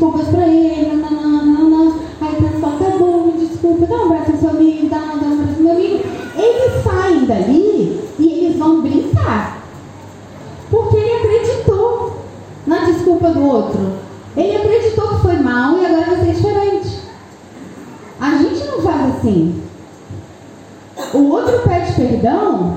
desculpas 0.00 0.28
para 0.28 0.48
ele, 0.48 0.96
não. 0.96 1.94
Aí 2.22 2.36
criança 2.36 2.58
fala, 2.58 2.78
tá 2.78 2.96
bom, 2.98 3.26
me 3.26 3.46
desculpa, 3.46 3.86
dá 3.86 3.96
um 3.96 4.04
abraço 4.06 4.32
ao 4.32 4.38
seu 4.38 4.50
amigo, 4.50 4.88
dá, 4.88 4.96
um 4.96 5.12
abraço 5.12 5.56
ao 5.56 5.62
meu 5.62 5.72
amigo. 5.72 6.00
Eles 6.36 6.82
saem 6.82 7.24
dali 7.26 8.00
e 8.18 8.26
eles 8.26 8.56
vão 8.56 8.80
brincar. 8.80 9.62
Porque 10.70 10.96
ele 10.96 11.12
acreditou 11.12 12.16
na 12.66 12.78
desculpa 12.86 13.30
do 13.30 13.44
outro. 13.44 13.92
Ele 14.36 14.56
acreditou 14.56 15.08
que 15.08 15.22
foi 15.22 15.36
mal 15.36 15.76
e 15.76 15.84
agora 15.84 16.06
vai 16.06 16.24
ser 16.24 16.34
diferente. 16.34 17.00
A 18.18 18.36
gente 18.36 18.64
não 18.64 18.80
faz 18.80 19.16
assim. 19.16 19.62
O 21.12 21.30
outro 21.30 21.60
pede 21.68 21.92
perdão. 21.92 22.76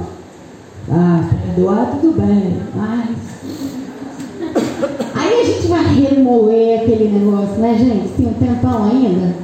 Ah, 0.92 1.24
perdoar 1.46 1.92
tudo 1.92 2.20
bem, 2.20 2.62
mas. 2.76 3.03
Negócio, 7.14 7.60
né, 7.60 7.76
gente? 7.78 8.16
Sim, 8.16 8.28
um 8.28 8.34
tempão 8.34 8.86
ainda. 8.86 9.36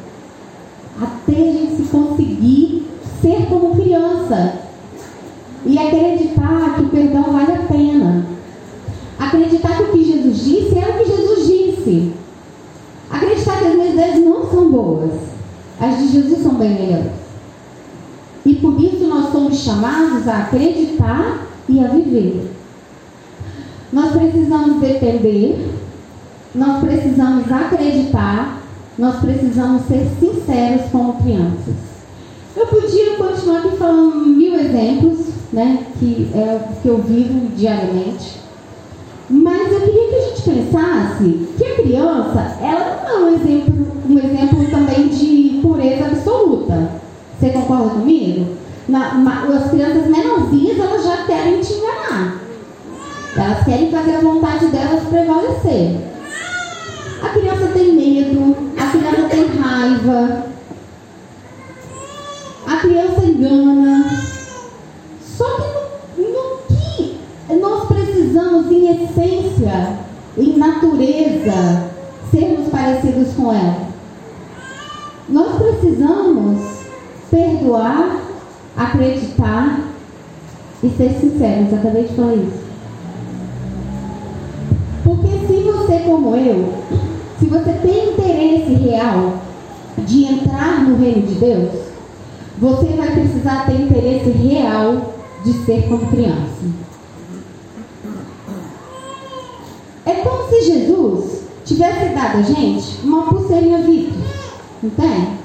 Até 1.01 1.32
a 1.32 1.53
gente 1.53 1.75
se 1.75 1.84
conseguir 1.84 2.88
ser 3.21 3.45
como 3.47 3.75
criança. 3.75 4.53
E 5.65 5.77
acreditar 5.77 6.75
que 6.75 6.82
o 6.84 6.89
perdão 6.89 7.23
vale 7.23 7.51
a 7.53 7.60
pena. 7.60 8.25
Acreditar 9.19 9.77
que 9.77 9.84
o 9.84 9.91
que 9.91 10.03
Jesus 10.03 10.45
disse 10.45 10.77
é 10.77 10.89
o 10.89 10.97
que 10.97 11.05
Jesus 11.05 11.47
disse. 11.47 12.12
Acreditar 13.10 13.60
que 13.60 13.67
as 13.67 13.73
minhas 13.75 13.93
ideias 13.93 14.19
não 14.19 14.49
são 14.49 14.71
boas. 14.71 15.12
As 15.79 15.97
de 15.97 16.08
Jesus 16.10 16.41
são 16.41 16.55
bem 16.55 16.73
melhores. 16.73 17.12
E 18.45 18.55
por 18.55 18.82
isso 18.82 19.05
nós 19.08 19.32
somos 19.32 19.58
chamados 19.58 20.27
a 20.27 20.39
acreditar 20.39 21.47
e 21.67 21.79
a 21.79 21.88
viver. 21.88 22.51
Nós 23.91 24.12
precisamos 24.12 24.79
depender, 24.79 25.67
nós 26.54 26.80
precisamos 26.84 27.52
acreditar, 27.52 28.62
nós 28.98 29.18
precisamos 29.18 29.84
ser 29.88 30.08
sinceros 30.20 30.90
como 30.92 31.22
crianças. 31.22 31.76
Eu 32.56 32.66
podia 32.68 33.16
continuar 33.16 33.60
aqui 33.60 33.78
falando 33.78 34.26
mil 34.26 34.56
exemplos, 34.56 35.28
né, 35.54 35.86
que 36.00 36.30
é 36.34 36.56
o 36.56 36.82
que 36.82 36.88
eu 36.88 36.98
vivo 36.98 37.50
diariamente. 37.56 38.40
Mas 39.30 39.72
eu 39.72 39.82
queria 39.82 40.10
que 40.10 40.16
a 40.16 40.22
gente 40.22 40.42
pensasse 40.42 41.48
que 41.56 41.64
a 41.64 41.76
criança, 41.76 42.58
ela 42.62 43.04
não 43.04 43.10
é 43.10 43.32
um 43.32 43.36
exemplo, 43.36 43.88
um 44.10 44.18
exemplo 44.18 44.66
também 44.72 45.08
de 45.08 45.60
pureza 45.62 46.08
absoluta. 46.08 46.90
Você 47.40 47.50
concorda 47.52 47.92
comigo? 47.92 48.58
Na, 48.88 49.46
as 49.56 49.70
crianças 49.70 50.08
menorzinhas, 50.08 50.80
elas 50.80 51.04
já 51.04 51.18
querem 51.26 51.62
te 51.62 51.74
enganar. 51.74 52.42
Elas 53.38 53.64
querem 53.64 53.92
fazer 53.92 54.16
a 54.16 54.22
vontade 54.22 54.66
delas 54.68 55.04
prevalecer. 55.04 56.10
A 57.21 57.29
criança 57.29 57.67
tem 57.73 57.93
medo, 57.93 58.55
a 58.77 58.88
criança 58.88 59.29
tem 59.29 59.45
raiva, 59.60 60.45
a 62.65 62.75
criança 62.77 63.25
engana. 63.25 64.05
Só 65.21 65.45
que 65.45 66.21
no, 66.21 66.29
no 66.29 66.60
que 66.67 67.19
nós 67.60 67.88
precisamos, 67.88 68.71
em 68.71 69.03
essência, 69.03 69.97
em 70.38 70.58
natureza, 70.58 71.91
sermos 72.32 72.69
parecidos 72.69 73.34
com 73.36 73.53
ela? 73.53 73.89
Nós 75.27 75.55
precisamos 75.58 76.62
perdoar, 77.29 78.21
acreditar 78.77 79.82
e 80.82 80.89
ser 80.89 81.12
sinceros. 81.19 81.73
Acabei 81.73 82.03
de 82.03 82.15
falar 82.15 82.36
isso. 82.36 82.69
se 85.49 85.63
você, 85.63 85.99
como 86.05 86.36
eu, 86.36 86.71
se 87.39 87.45
você 87.45 87.71
tem 87.71 88.12
interesse 88.12 88.73
real 88.73 89.36
de 89.97 90.25
entrar 90.25 90.84
no 90.84 90.97
reino 90.97 91.25
de 91.25 91.36
Deus, 91.36 91.69
você 92.58 92.88
vai 92.88 93.12
precisar 93.12 93.65
ter 93.65 93.80
interesse 93.80 94.30
real 94.32 95.13
de 95.45 95.54
ser 95.65 95.88
como 95.88 96.06
criança. 96.08 96.65
É 100.06 100.15
como 100.15 100.49
se 100.49 100.65
Jesus 100.65 101.43
tivesse 101.63 102.13
dado 102.13 102.39
a 102.39 102.41
gente 102.41 102.99
uma 103.06 103.28
pulseirinha 103.28 103.78
VIP, 103.84 104.13
entende? 104.84 105.39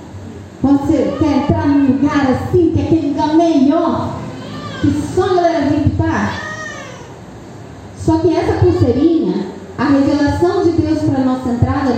Quando 0.61 0.87
você 0.87 1.15
quer 1.21 1.45
entrar 1.45 1.69
num 1.69 1.93
lugar 1.93 2.27
assim, 2.33 2.73
que 2.73 2.81
é 2.81 2.85
aquele 2.85 3.09
lugar 3.11 3.37
melhor, 3.37 4.17
que 4.81 4.93
só 5.15 5.31
a 5.31 5.35
galera 5.35 5.67
VIP 5.67 5.91
tá. 5.91 6.41
Só 7.97 8.19
que 8.19 8.35
essa 8.35 8.55
pulseirinha 8.55 9.55
a 9.77 9.85
revelação 9.85 10.63
de 10.63 10.71
Deus 10.71 10.99
para 11.01 11.21
entrada 11.21 11.25
no 11.25 11.45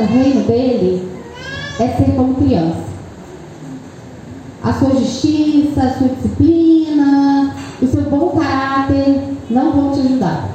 reino 0.06 0.42
dele 0.44 1.08
é 1.78 1.88
ser 1.88 2.12
como 2.16 2.34
criança. 2.34 2.86
A 4.62 4.72
sua 4.72 4.90
justiça, 4.90 5.82
a 5.82 5.98
sua 5.98 6.08
disciplina, 6.08 7.54
o 7.80 7.86
seu 7.86 8.02
bom 8.02 8.30
caráter 8.30 9.20
não 9.50 9.72
vão 9.72 9.92
te 9.92 10.00
ajudar. 10.00 10.50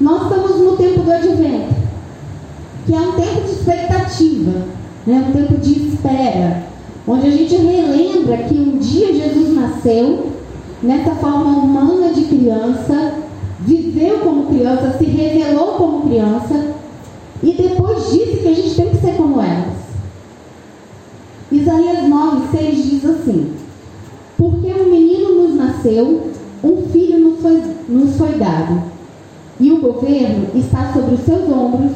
Nós 0.00 0.22
estamos 0.22 0.58
no 0.58 0.76
tempo 0.76 1.02
do 1.02 1.12
advento, 1.12 1.74
que 2.86 2.94
é 2.94 3.00
um 3.00 3.12
tempo 3.12 3.42
de 3.42 3.52
expectativa, 3.52 4.64
né? 5.06 5.24
um 5.28 5.32
tempo 5.32 5.60
de 5.60 5.88
espera, 5.88 6.64
onde 7.06 7.26
a 7.26 7.30
gente 7.30 7.54
relembra 7.56 8.38
que 8.38 8.54
um 8.54 8.78
dia 8.78 9.14
Jesus 9.14 9.54
nasceu 9.54 10.32
nessa 10.82 11.14
forma 11.14 11.58
humana 11.58 12.12
de 12.12 12.24
criança 12.24 13.22
viveu 13.64 14.18
como 14.20 14.46
criança, 14.46 14.96
se 14.98 15.04
revelou 15.04 15.74
como 15.74 16.02
criança 16.02 16.74
e 17.42 17.52
depois 17.54 18.10
disse 18.10 18.38
que 18.38 18.48
a 18.48 18.54
gente 18.54 18.74
tem 18.74 18.90
que 18.90 18.96
ser 18.98 19.16
como 19.16 19.40
elas. 19.40 19.82
Isaías 21.50 22.08
9, 22.08 22.56
6 22.56 22.90
diz 22.90 23.04
assim: 23.04 23.52
Porque 24.38 24.72
um 24.72 24.90
menino 24.90 25.42
nos 25.42 25.56
nasceu, 25.56 26.30
um 26.62 26.82
filho 26.88 27.18
nos 27.18 27.40
foi, 27.40 27.62
nos 27.88 28.16
foi 28.16 28.38
dado, 28.38 28.82
e 29.58 29.72
o 29.72 29.80
governo 29.80 30.48
está 30.54 30.92
sobre 30.92 31.14
os 31.14 31.20
seus 31.20 31.48
ombros, 31.50 31.92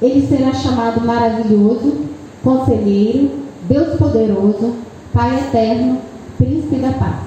ele 0.00 0.26
será 0.26 0.52
chamado 0.52 1.04
maravilhoso, 1.04 1.96
conselheiro, 2.42 3.30
Deus 3.68 3.98
poderoso, 3.98 4.74
Pai 5.12 5.38
eterno, 5.38 5.98
príncipe 6.38 6.76
da 6.76 6.92
paz. 6.92 7.24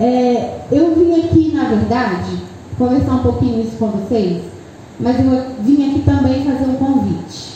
É, 0.00 0.62
eu 0.72 0.92
vim 0.94 1.20
aqui, 1.20 1.52
na 1.54 1.68
verdade, 1.68 2.38
conversar 2.76 3.14
um 3.14 3.22
pouquinho 3.22 3.62
isso 3.62 3.76
com 3.78 3.86
vocês, 3.88 4.42
mas 4.98 5.18
eu 5.18 5.54
vim 5.60 5.90
aqui 5.90 6.02
também 6.02 6.44
fazer 6.44 6.64
um 6.64 6.76
convite. 6.76 7.54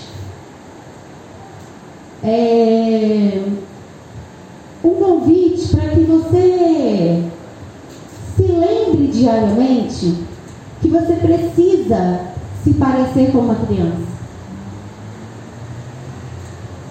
É, 2.22 3.42
um 4.82 4.90
convite 4.90 5.68
para 5.68 5.88
que 5.90 6.00
você 6.00 7.24
se 8.36 8.42
lembre 8.42 9.06
diariamente 9.06 10.24
que 10.80 10.88
você 10.88 11.14
precisa 11.14 12.20
se 12.64 12.74
parecer 12.74 13.32
com 13.32 13.38
uma 13.38 13.54
criança. 13.54 14.08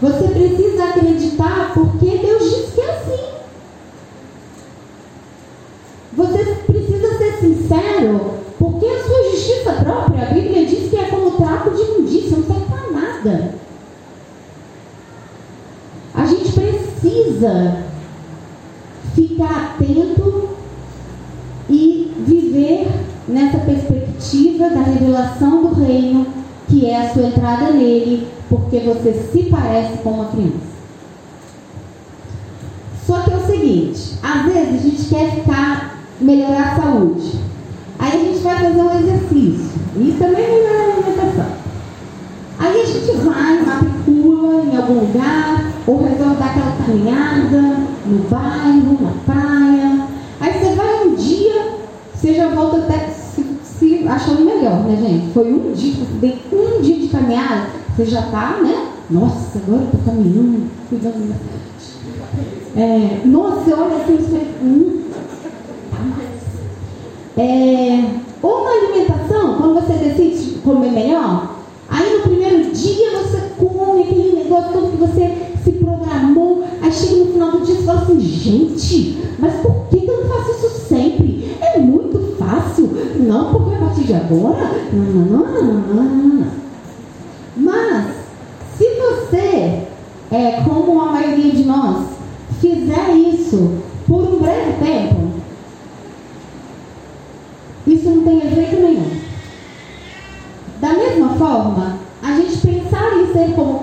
Você 0.02 0.28
precisa 0.28 0.84
acreditar 0.84 1.74
porque 1.74 2.18
Deus 2.18 2.44
diz 2.44 2.74
que 2.74 2.82
é 2.82 2.96
assim. 2.96 3.28
Você 6.14 6.47
própria, 10.18 10.42
Bíblia 10.42 10.66
diz 10.66 10.90
que 10.90 10.98
é 10.98 11.04
como 11.06 11.32
trapo 11.32 11.70
de 11.72 11.82
imundícia, 11.82 12.38
não 12.38 12.44
serve 12.44 12.66
para 12.66 12.92
nada. 12.92 13.56
A 16.16 16.26
gente 16.26 16.52
precisa 16.52 17.84
ficar 19.14 19.76
atento 19.76 20.50
e 21.70 22.12
viver 22.26 22.88
nessa 23.28 23.60
perspectiva 23.60 24.70
da 24.70 24.82
revelação 24.82 25.66
do 25.66 25.76
reino, 25.76 26.26
que 26.68 26.86
é 26.86 27.06
a 27.06 27.14
sua 27.14 27.28
entrada 27.28 27.72
nele, 27.72 28.28
porque 28.50 28.80
você 28.80 29.14
se 29.32 29.44
parece 29.44 29.98
com 30.00 30.10
uma 30.10 30.26
criança. 30.26 30.78
Só 33.06 33.22
que 33.22 33.32
é 33.32 33.38
o 33.38 33.46
seguinte, 33.46 34.18
às 34.24 34.46
vezes 34.46 34.74
a 34.74 34.84
gente 34.84 35.10
quer 35.10 35.32
ficar 35.32 35.98
melhorar 36.20 36.74
a 36.74 36.82
saúde. 36.82 37.40
Aí 38.00 38.12
a 38.12 38.26
gente 38.26 38.40
vai 38.40 38.56
fazer 38.58 38.82
um 38.82 39.00
exercício. 39.00 39.87
Isso 40.00 40.18
também 40.18 40.48
melhora 40.48 40.80
a 40.80 40.94
alimentação. 40.94 41.46
Aí 42.60 42.82
a 42.82 42.86
gente 42.86 43.12
vai, 43.18 43.62
matricula 43.64 44.64
em 44.64 44.76
algum 44.76 45.00
lugar, 45.02 45.72
ou 45.86 46.04
resolve 46.04 46.36
dar 46.36 46.46
aquela 46.46 46.76
caminhada 46.86 47.78
no 48.06 48.18
bairro, 48.30 48.98
na 49.02 49.34
praia. 49.34 50.08
Aí 50.40 50.54
você 50.54 50.76
vai 50.76 51.08
um 51.08 51.16
dia, 51.16 51.76
você 52.14 52.34
já 52.34 52.50
volta 52.50 52.78
até 52.78 53.10
se, 53.10 53.46
se 53.64 54.08
achando 54.08 54.46
melhor, 54.46 54.84
né, 54.84 54.98
gente? 54.98 55.34
Foi 55.34 55.52
um 55.52 55.72
dia, 55.74 55.94
você 55.94 56.20
tem 56.20 56.42
um 56.52 56.82
dia 56.82 56.98
de 56.98 57.08
caminhada, 57.08 57.68
você 57.96 58.06
já 58.06 58.22
está, 58.22 58.58
né? 58.62 58.92
Nossa, 59.10 59.60
agora 59.60 59.82
eu 59.82 59.86
estou 59.86 60.14
caminhando, 60.14 60.70
cuidando 60.90 61.14
da 61.14 61.20
minha 61.20 61.36
saúde. 61.38 61.98
É, 62.76 63.22
nossa, 63.26 63.62
você 63.62 63.74
olha 63.74 63.96
assim, 63.96 64.18
você, 64.18 64.48
hum, 64.62 65.02
é, 67.38 68.04
ou 68.42 68.64
na 68.64 68.72
alimentação, 68.72 69.58
quando 69.58 69.76
você 69.76 69.94
decide 69.94 70.60
comer 70.60 70.92
melhor, 70.92 71.58
aí 71.88 72.18
no 72.18 72.24
primeiro 72.24 72.72
dia 72.72 73.12
você 73.12 73.42
come 73.58 74.02
aquele 74.02 74.44
negócio 74.44 74.74
todo 74.74 74.92
que 74.92 74.98
você 74.98 75.54
se 75.64 75.72
programou, 75.74 76.64
aí 76.82 76.92
chega 76.92 77.16
no 77.16 77.34
final 77.34 77.52
do 77.52 77.66
dia 77.66 77.76
e 77.76 77.84
fala 77.84 78.02
assim, 78.02 78.20
gente, 78.20 79.18
mas 79.38 79.54
por 79.62 79.86
que 79.90 80.08
eu 80.08 80.24
não 80.24 80.30
faço 80.30 80.52
isso 80.52 80.88
sempre? 80.88 81.56
É 81.62 81.80
muito 81.80 82.36
fácil. 82.38 82.90
Não, 83.18 83.52
porque 83.52 83.76
a 83.76 83.80
partir 83.80 84.04
de 84.04 84.14
agora, 84.14 84.72
não, 84.92 85.04
não, 85.04 85.26
não, 85.26 85.64
não, 85.64 86.04
não, 86.04 86.28
não. 86.28 86.48
Mas, 87.56 88.16
se 88.78 88.86
você, 88.96 89.84
é, 90.32 90.62
como 90.64 91.02
a 91.02 91.12
maioria 91.12 91.52
de 91.52 91.66
nós, 91.66 92.08
fizer 92.60 93.14
isso 93.14 93.74
por 94.08 94.22
um 94.22 94.40
breve 94.40 94.74
tempo, 94.84 95.28
isso 97.86 98.10
não 98.10 98.24
tem 98.24 98.38
efeito 98.38 98.82
nenhum. 98.82 99.28
forma, 101.38 101.98
a 102.22 102.36
gente 102.36 102.58
pensar 102.58 103.14
em 103.18 103.32
ser 103.32 103.54
como 103.56 103.80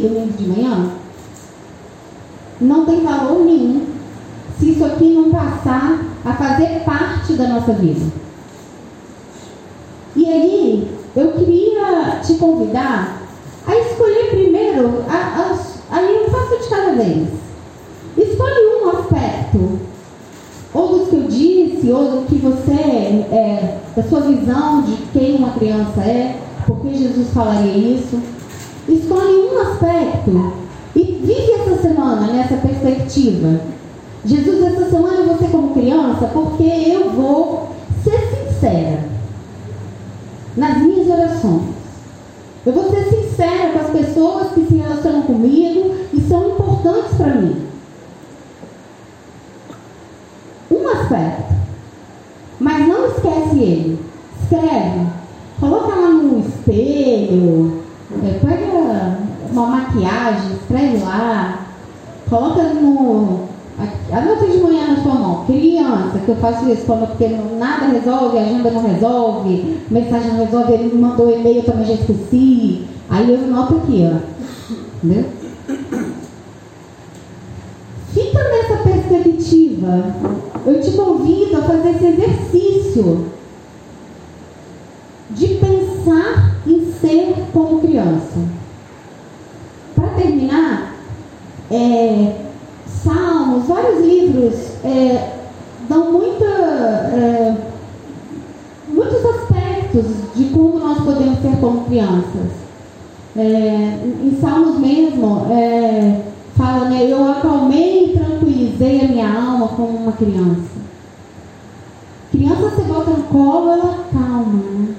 domingo 0.00 0.32
de 0.32 0.48
manhã, 0.48 0.90
não 2.60 2.84
tem 2.84 3.02
valor 3.02 3.44
nenhum 3.44 3.86
se 4.58 4.72
isso 4.72 4.84
aqui 4.84 5.14
não 5.14 5.30
passar 5.30 6.04
a 6.24 6.34
fazer 6.34 6.84
parte 6.84 7.32
da 7.32 7.48
nossa 7.48 7.72
vida. 7.72 8.12
E 10.14 10.26
aí, 10.28 10.90
eu 11.16 11.32
queria 11.32 12.20
te 12.22 12.34
convidar 12.34 13.22
a 13.66 13.76
escolher 13.76 14.30
primeiro, 14.30 15.04
a, 15.08 15.14
a, 15.14 15.58
aí 15.90 16.14
eu 16.16 16.30
de 16.60 16.68
cada 16.68 16.92
vez. 16.92 17.28
Escolhe 18.18 18.84
um 18.84 18.90
aspecto, 18.90 19.78
ou 20.74 20.98
dos 20.98 21.08
que 21.08 21.16
eu 21.16 21.22
disse, 21.22 21.90
ou 21.90 22.20
do 22.20 22.26
que 22.26 22.36
você, 22.36 22.72
é, 22.72 23.78
da 23.96 24.02
sua 24.02 24.20
visão 24.20 24.82
de 24.82 24.96
quem 25.12 25.36
uma 25.36 25.52
criança 25.52 26.00
é, 26.02 26.38
porque 26.66 26.94
Jesus 26.94 27.28
falaria 27.32 27.94
isso. 27.94 28.20
Escolhe 28.90 29.34
um 29.34 29.60
aspecto 29.60 30.52
e 30.94 31.02
vive 31.02 31.52
essa 31.52 31.82
semana 31.82 32.26
nessa 32.32 32.56
perspectiva. 32.56 33.60
Jesus, 34.24 34.62
essa 34.62 34.90
semana 34.90 35.32
você 35.32 35.46
como 35.46 35.72
criança, 35.72 36.26
porque 36.26 36.64
eu 36.64 37.10
vou 37.10 37.70
ser 38.04 38.18
sincera 38.36 39.04
nas 40.56 40.78
minhas 40.78 41.08
orações. 41.08 41.80
Eu 42.66 42.72
vou 42.74 42.90
ser 42.90 43.04
sincera 43.04 43.72
com 43.72 43.78
as 43.78 43.90
pessoas 43.90 44.52
que 44.52 44.66
se 44.66 44.74
relacionam 44.74 45.22
comigo 45.22 45.94
e 46.12 46.20
são 46.20 46.50
importantes 46.50 47.16
para 47.16 47.34
mim. 47.34 47.66
Um 50.70 50.88
aspecto. 50.88 51.54
Mas 52.58 52.86
não 52.86 53.06
esquece 53.06 53.58
ele. 53.58 53.98
Escreve. 54.42 55.06
Coloca 55.58 55.94
lá 55.94 56.08
no 56.10 56.40
espelho. 56.40 57.82
É, 58.22 58.38
pega 58.38 59.18
uma 59.50 59.66
maquiagem, 59.66 60.52
escreve 60.52 60.98
lá. 60.98 61.66
Coloca 62.28 62.62
no 62.74 63.48
Anota 64.12 64.46
de 64.46 64.58
manhã 64.58 64.88
na 64.88 65.02
sua 65.02 65.14
mão. 65.14 65.44
Criança, 65.46 66.19
que 66.30 66.36
eu 66.36 66.36
faço 66.36 66.70
isso 66.70 66.86
quando 66.86 67.08
porque 67.08 67.28
nada 67.58 67.86
resolve, 67.86 68.38
a 68.38 68.42
agenda 68.42 68.70
não 68.70 68.82
resolve, 68.82 69.78
mensagem 69.90 70.32
não 70.32 70.44
resolve, 70.44 70.72
ele 70.72 70.94
me 70.94 71.00
mandou 71.00 71.30
e-mail, 71.30 71.56
eu 71.56 71.64
também 71.64 71.86
já 71.86 71.94
esqueci. 71.94 72.86
Aí 73.08 73.28
eu 73.28 73.36
anoto 73.36 73.76
aqui, 73.76 74.08
ó. 74.08 74.74
Entendeu? 75.02 75.24
Fica 78.12 78.38
nessa 78.38 78.76
perspectiva. 78.82 80.14
Eu 80.66 80.80
te 80.80 80.92
convido 80.92 81.56
a 81.56 81.62
fazer 81.62 81.90
esse 81.90 82.06
exercício 82.06 83.26
de 85.30 85.48
pensar 85.48 86.56
em 86.66 86.92
ser 86.92 87.34
como 87.52 87.80
criança. 87.80 88.38
Para 89.96 90.08
terminar, 90.08 90.94
é, 91.70 92.36
Salmos, 92.86 93.66
vários 93.66 94.04
livros 94.04 94.54
é, 94.84 95.40
dão 95.90 96.12
muita, 96.12 96.44
é, 96.44 97.56
muitos 98.88 99.24
aspectos 99.24 100.06
de 100.36 100.44
como 100.44 100.78
nós 100.78 100.98
podemos 100.98 101.40
ser 101.40 101.56
como 101.60 101.84
crianças. 101.86 102.60
É, 103.36 103.98
em 104.22 104.38
Salmos 104.40 104.78
mesmo, 104.78 105.46
é, 105.50 106.20
fala, 106.56 106.88
né, 106.88 107.10
eu 107.10 107.28
acalmei 107.28 108.14
e 108.14 108.18
tranquilizei 108.80 109.00
a 109.04 109.08
minha 109.08 109.28
alma 109.28 109.68
como 109.68 109.98
uma 109.98 110.12
criança. 110.12 110.80
Criança 112.32 112.70
você 112.70 112.82
bota 112.82 113.10
no 113.10 113.22
colo, 113.24 113.70
ela 113.72 114.04
calma, 114.10 114.62
né? 114.70 114.94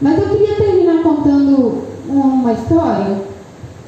Mas 0.00 0.18
eu 0.18 0.28
queria 0.28 0.56
terminar 0.56 1.02
contando 1.02 1.82
uma 2.06 2.52
história. 2.52 3.32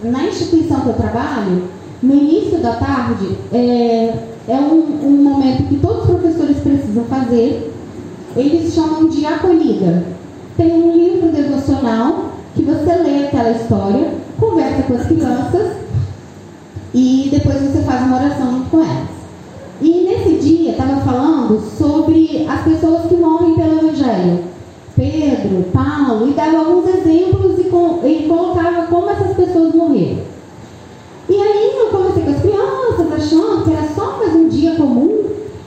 Na 0.03 0.25
instituição 0.25 0.81
que 0.81 0.89
eu 0.89 0.95
trabalho, 0.95 1.65
no 2.03 2.15
início 2.15 2.59
da 2.59 2.75
tarde, 2.77 3.37
é, 3.53 4.15
é 4.49 4.57
um, 4.57 5.07
um 5.07 5.23
momento 5.23 5.69
que 5.69 5.77
todos 5.77 6.05
os 6.05 6.11
professores 6.11 6.59
precisam 6.59 7.05
fazer. 7.05 7.73
Eles 8.37 8.73
chamam 8.75 9.09
de 9.09 9.25
acolhida. 9.27 10.05
Tem 10.57 10.73
um 10.73 10.93
livro 10.93 11.33
devocional 11.33 12.33
que 12.55 12.63
você 12.63 12.95
lê 12.95 13.27
aquela 13.27 13.51
história, 13.51 14.13
conversa 14.39 14.83
com 14.83 14.95
as 14.95 15.07
crianças 15.07 15.84
e 16.95 17.29
depois 17.31 17.61
você 17.61 17.83
faz 17.83 18.03
uma 18.03 18.17
oração 18.17 18.53
junto 18.53 18.71
com 18.71 18.79
elas. 18.79 19.09
E 19.83 20.05
nesse 20.05 20.37
dia 20.37 20.71
estava 20.71 21.01
falando 21.01 21.61
sobre 21.77 22.47
as 22.49 22.63
pessoas 22.63 23.07
que 23.07 23.17
morrem 23.17 23.57
pelo 23.57 23.81
Evangelho. 23.81 24.45
Pedro, 24.95 25.65
Paulo, 25.73 26.29
e 26.29 26.35
dava 26.35 26.59
alguns 26.59 26.89
exemplos 26.89 27.59
e, 27.59 27.65
com, 27.65 28.01
e 28.07 28.29
colocava 28.29 28.87
como 28.87 29.11
essas 29.11 29.37
pessoas 29.37 29.75
morreram. 29.75 30.23
E 31.29 31.35
aí 31.35 31.73
eu 31.77 31.87
conversei 31.87 32.23
com 32.23 32.31
as 32.31 32.41
crianças, 32.41 33.13
achando 33.13 33.65
que 33.65 33.73
era 33.73 33.89
só 33.93 34.19
mais 34.19 34.37
um 34.37 34.49
dia 34.49 34.77
comum. 34.77 35.25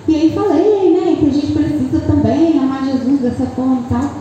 E 0.08 0.16
aí 0.16 0.32
falei, 0.32 0.92
né, 0.92 1.18
que 1.20 1.26
a 1.26 1.34
gente 1.34 1.52
precisa 1.52 2.00
também 2.08 2.58
amar 2.58 2.86
Jesus 2.86 3.20
dessa 3.20 3.46
forma 3.48 3.82
e 3.82 3.90
tal. 3.90 4.12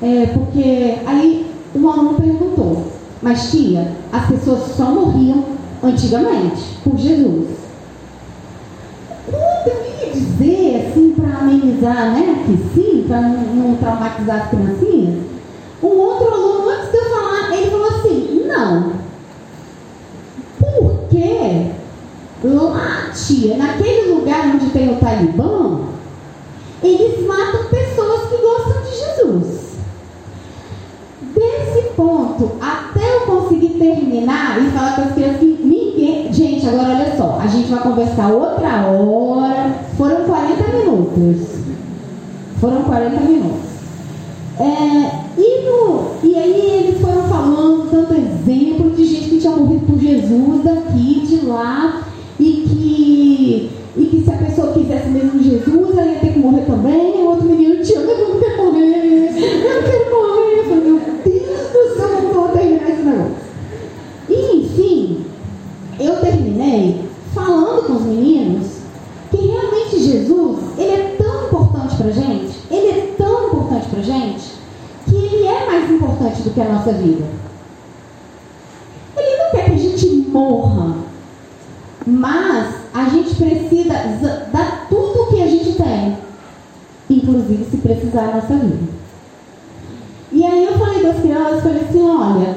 É, 0.00 0.26
porque 0.26 0.98
aí 1.04 1.46
um 1.74 1.88
aluno 1.88 2.14
perguntou, 2.14 2.84
mas 3.20 3.50
tia, 3.50 3.90
as 4.12 4.28
pessoas 4.28 4.76
só 4.76 4.84
morriam 4.84 5.42
antigamente 5.86 6.78
por 6.82 6.96
Jesus. 6.98 7.48
Eu 9.28 10.06
ia 10.06 10.12
dizer, 10.12 10.88
assim, 10.88 11.14
para 11.16 11.38
amenizar, 11.38 12.12
né, 12.12 12.44
que 12.46 12.56
sim, 12.74 13.04
para 13.06 13.20
não, 13.20 13.54
não 13.54 13.76
traumatizar 13.76 14.42
as 14.42 14.50
criancinhas, 14.50 15.24
um 15.82 15.86
outro 15.86 16.32
aluno, 16.32 16.68
antes 16.70 16.90
de 16.90 16.96
eu 16.96 17.04
falar, 17.10 17.56
ele 17.56 17.70
falou 17.70 17.86
assim, 17.88 18.44
não, 18.46 18.92
porque 20.58 21.70
lá, 22.42 23.10
tia, 23.12 23.56
naquele 23.56 24.12
lugar 24.12 24.46
onde 24.54 24.70
tem 24.70 24.92
o 24.92 24.96
Talibã, 24.96 25.80
eles 26.82 27.26
matam 27.26 27.64
pessoas 27.64 28.28
que 28.28 28.36
gostam 28.36 28.82
de 28.82 28.90
Jesus. 28.90 29.64
Desse 31.34 31.88
ponto, 31.96 32.52
até 32.60 33.16
eu 33.16 33.20
conseguir 33.22 33.78
terminar 33.78 34.60
e 34.60 34.70
conversar 37.94 38.32
outra 38.32 38.86
hora. 38.86 39.74
Foram 39.96 40.24
40 40.24 40.76
minutos. 40.76 41.48
Foram 42.60 42.82
40 42.82 43.20
minutos. 43.20 43.60
É, 44.58 45.40
e, 45.40 45.64
no, 45.64 46.10
e 46.22 46.34
aí 46.36 46.84
eles 46.84 47.00
foram 47.00 47.22
falando 47.28 47.90
tanto 47.90 48.14
exemplo 48.14 48.90
de 48.90 49.04
gente 49.04 49.30
que 49.30 49.38
tinha 49.38 49.56
morrido 49.56 49.86
por 49.86 49.98
Jesus 49.98 50.64
daqui, 50.64 51.26
de 51.26 51.46
lá, 51.46 52.02
e 52.38 52.44
que, 52.44 53.70
e 53.96 54.04
que 54.06 54.22
se 54.24 54.30
a 54.30 54.36
pessoa 54.36 54.72
quisesse 54.72 55.08
mesmo 55.08 55.42
Jesus, 55.42 55.98
ela 55.98 56.12
ia 56.12 56.18
ter 56.20 56.32
que 56.32 56.38
morrer 56.38 56.62
também. 56.66 57.20
E 57.20 57.22
o 57.22 57.26
outro 57.26 57.46
menino, 57.46 57.82
tia, 57.82 57.98
eu 57.98 58.28
não 58.28 58.40
quero 58.40 58.64
morrer, 58.64 58.84
eu 58.84 59.74
não 59.74 59.82
quero 59.82 60.10
morrer. 60.10 60.58
Eu 60.58 60.64
falei, 60.64 60.80
meu 60.80 61.00
Deus 61.24 61.72
do 61.72 61.96
céu, 61.96 62.08
eu 62.08 62.22
não 62.22 62.32
vou 62.32 62.48
terminar 62.48 62.90
esse 62.90 63.02
negócio. 63.02 63.34
E 64.28 64.56
enfim, 64.56 65.24
eu 65.98 66.16
terminei 66.20 67.04
falando 67.34 67.86
com 67.86 67.92
os 67.94 68.02
meninos 68.02 68.66
que 69.30 69.36
realmente 69.36 69.98
Jesus, 69.98 70.58
ele 70.78 70.92
é 70.92 71.16
tão 71.18 71.46
importante 71.46 71.96
pra 71.96 72.10
gente, 72.10 72.54
ele 72.70 72.88
é 72.88 73.14
tão 73.18 73.48
importante 73.48 73.88
pra 73.88 74.02
gente, 74.02 74.52
que 75.06 75.16
ele 75.16 75.46
é 75.46 75.66
mais 75.66 75.90
importante 75.90 76.42
do 76.42 76.50
que 76.50 76.60
a 76.60 76.64
nossa 76.84 76.92
vida. 76.92 77.24
Ele 79.16 79.36
não 79.38 79.50
quer 79.50 79.64
que 79.64 79.72
a 79.72 79.78
gente 79.78 80.06
morra, 80.28 80.96
mas 82.06 82.74
a 82.92 83.08
gente 83.08 83.34
precisa 83.34 84.48
dar 84.52 84.86
tudo 84.88 85.22
o 85.22 85.26
que 85.28 85.42
a 85.42 85.46
gente 85.46 85.72
tem, 85.72 86.18
inclusive 87.08 87.64
se 87.70 87.78
precisar 87.78 88.24
a 88.24 88.36
nossa 88.36 88.54
vida. 88.56 88.92
E 90.32 90.44
aí 90.44 90.66
eu 90.66 90.78
falei 90.78 91.02
das 91.02 91.20
crianças, 91.20 91.62
falei 91.62 91.82
assim, 91.82 92.02
olha, 92.02 92.56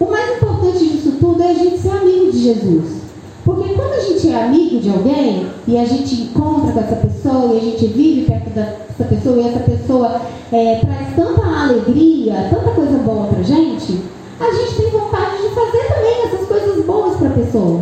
o 0.00 0.04
mais 0.06 0.36
importante 0.36 0.78
disso 0.78 1.16
tudo 1.20 1.42
é 1.42 1.50
a 1.50 1.54
gente 1.54 1.78
ser 1.78 1.90
amigo 1.90 2.32
de 2.32 2.38
Jesus. 2.38 2.98
Porque 3.44 3.74
quando 3.74 3.92
a 3.92 4.00
gente 4.00 4.28
é 4.30 4.44
amigo 4.44 4.80
de 4.80 4.90
alguém 4.90 5.46
e 5.68 5.76
a 5.76 5.84
gente 5.84 6.22
encontra 6.22 6.72
com 6.72 6.80
essa 6.80 6.96
pessoa 6.96 7.54
e 7.54 7.58
a 7.58 7.60
gente 7.60 7.86
vive 7.88 8.22
perto 8.22 8.48
dessa 8.48 9.04
pessoa 9.04 9.36
e 9.36 9.48
essa 9.48 9.60
pessoa 9.60 10.22
é, 10.50 10.76
traz 10.76 11.14
tanta 11.14 11.46
alegria, 11.46 12.48
tanta 12.48 12.70
coisa 12.70 12.96
boa 12.96 13.26
pra 13.26 13.42
gente, 13.42 14.00
a 14.40 14.50
gente 14.50 14.76
tem 14.76 14.90
vontade 14.90 15.42
de 15.42 15.54
fazer 15.54 15.94
também 15.94 16.24
essas 16.24 16.48
coisas 16.48 16.86
boas 16.86 17.16
para 17.18 17.28
a 17.28 17.32
pessoa. 17.32 17.80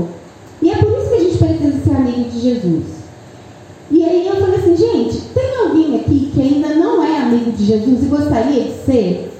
E 0.60 0.70
é 0.70 0.76
por 0.78 0.98
isso 0.98 1.08
que 1.08 1.14
a 1.14 1.20
gente 1.20 1.38
precisa 1.38 1.84
ser 1.84 1.96
amigo 1.96 2.28
de 2.28 2.40
Jesus. 2.40 2.84
E 3.88 4.04
aí 4.04 4.26
eu 4.26 4.34
falei 4.34 4.56
assim, 4.56 4.76
gente, 4.76 5.20
tem 5.32 5.56
alguém 5.56 6.00
aqui 6.00 6.32
que 6.34 6.42
ainda 6.42 6.74
não 6.74 7.04
é 7.04 7.18
amigo 7.18 7.52
de 7.52 7.66
Jesus 7.66 8.02
e 8.02 8.06
gostaria 8.06 8.64
de 8.64 8.84
ser? 8.84 9.32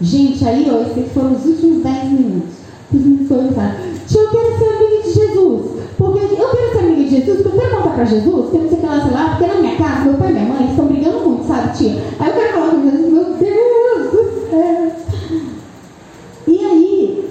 Gente, 0.00 0.46
aí 0.46 0.70
ó, 0.70 0.82
esses 0.82 1.12
foram 1.12 1.34
os 1.34 1.44
últimos 1.44 1.82
10 1.82 2.04
minutos. 2.12 2.54
Os 2.94 3.00
meninos 3.00 3.28
foram 3.28 3.48
eu 4.18 4.28
quero 4.30 4.58
ser 4.58 4.68
amigo 4.68 5.02
de 5.02 5.12
Jesus. 5.12 5.82
Porque 5.98 6.18
eu 6.18 6.48
quero 6.50 6.72
ser 6.72 6.78
amigo 6.78 7.04
de 7.04 7.10
Jesus, 7.10 7.42
porque 7.42 7.56
eu 7.56 7.60
quero 7.60 7.76
contar 7.76 7.94
pra 7.94 8.04
Jesus, 8.04 8.50
que 8.50 8.56
eu 8.56 8.62
não 8.62 8.68
sei 8.68 8.78
o 8.78 8.80
que 8.80 8.86
lá, 8.86 9.00
sei 9.00 9.12
lá, 9.12 9.28
porque 9.30 9.46
na 9.46 9.60
minha 9.60 9.76
casa, 9.76 10.04
meu 10.04 10.14
pai 10.14 10.30
e 10.30 10.32
minha 10.32 10.46
mãe 10.46 10.70
estão 10.70 10.86
brigando 10.86 11.20
muito, 11.20 11.46
sabe, 11.46 11.76
tia? 11.76 12.02
Aí 12.18 12.28
eu 12.28 12.34
quero 12.34 12.52
falar 12.52 12.70
com 12.70 12.82
Jesus, 12.82 13.12
meu 13.12 13.24
Deus 13.24 14.10
do 14.12 14.50
céu. 14.50 14.92
E 16.48 16.64
aí, 16.64 17.30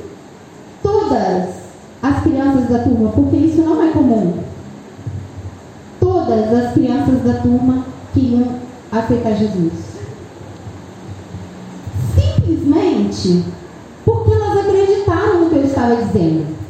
todas 0.81 1.49
as 2.01 2.23
crianças 2.23 2.69
da 2.69 2.79
turma, 2.79 3.09
porque 3.09 3.35
isso 3.35 3.61
não 3.61 3.83
é 3.83 3.91
comum, 3.91 4.33
todas 5.99 6.53
as 6.53 6.73
crianças 6.73 7.21
da 7.23 7.33
turma 7.41 7.85
queriam 8.13 8.47
aceitar 8.91 9.35
Jesus. 9.35 9.73
Simplesmente 12.15 13.45
porque 14.05 14.33
elas 14.33 14.57
acreditaram 14.57 15.41
no 15.41 15.49
que 15.49 15.55
eu 15.57 15.63
estava 15.63 15.95
dizendo. 15.95 16.60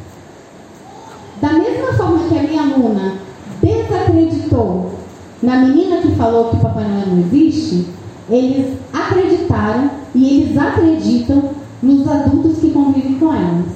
Na 5.52 5.66
menina 5.66 5.98
que 5.98 6.14
falou 6.14 6.48
que 6.48 6.56
o 6.56 6.60
Papai 6.60 6.84
Noel 6.84 7.06
não 7.08 7.18
existe, 7.18 7.86
eles 8.30 8.78
acreditaram 8.90 9.90
e 10.14 10.40
eles 10.40 10.56
acreditam 10.56 11.50
nos 11.82 12.08
adultos 12.08 12.58
que 12.58 12.70
convivem 12.70 13.18
com 13.18 13.34
elas. 13.34 13.66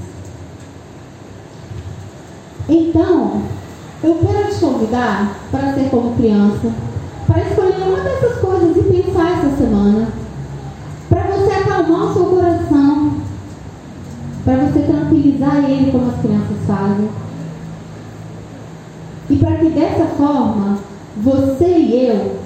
Então, 2.66 3.42
eu 4.02 4.14
quero 4.14 4.54
te 4.54 4.58
convidar 4.58 5.36
para 5.50 5.74
ser 5.74 5.90
como 5.90 6.16
criança, 6.16 6.72
para 7.26 7.42
escolher 7.42 7.82
uma 7.86 8.00
dessas 8.00 8.38
coisas 8.38 8.74
e 8.74 8.82
pensar 8.82 9.38
essa 9.38 9.56
semana, 9.58 10.08
para 11.10 11.24
você 11.24 11.52
acalmar 11.52 12.06
o 12.06 12.14
seu 12.14 12.24
coração, 12.24 13.12
para 14.46 14.56
você 14.56 14.80
tranquilizar 14.80 15.62
ele 15.68 15.92
como 15.92 16.08
as 16.08 16.20
crianças 16.22 16.56
fazem. 16.66 17.10
E 19.28 19.36
para 19.36 19.56
que 19.56 19.68
dessa 19.70 20.06
forma, 20.16 20.85
você 21.16 21.66
e 21.66 22.06
eu, 22.08 22.36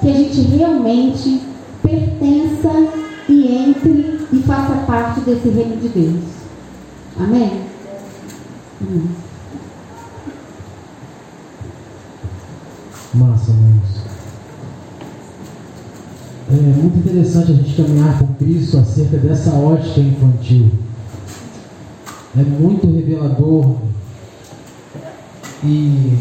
que 0.00 0.08
a 0.08 0.12
gente 0.12 0.40
realmente 0.40 1.42
pertença 1.82 2.70
e 3.28 3.46
entre 3.54 4.26
e 4.32 4.42
faça 4.42 4.74
parte 4.86 5.20
desse 5.20 5.48
reino 5.48 5.76
de 5.76 5.88
Deus. 5.88 6.24
Amém? 7.18 7.62
Massa, 13.14 13.50
irmãos. 13.50 14.02
É 16.50 16.54
muito 16.54 16.98
interessante 16.98 17.52
a 17.52 17.54
gente 17.54 17.76
caminhar 17.76 18.18
com 18.18 18.34
Cristo 18.34 18.78
acerca 18.78 19.18
dessa 19.18 19.50
ótica 19.52 20.00
infantil. 20.00 20.70
É 22.36 22.42
muito 22.42 22.86
revelador 22.90 23.76
e 25.62 26.18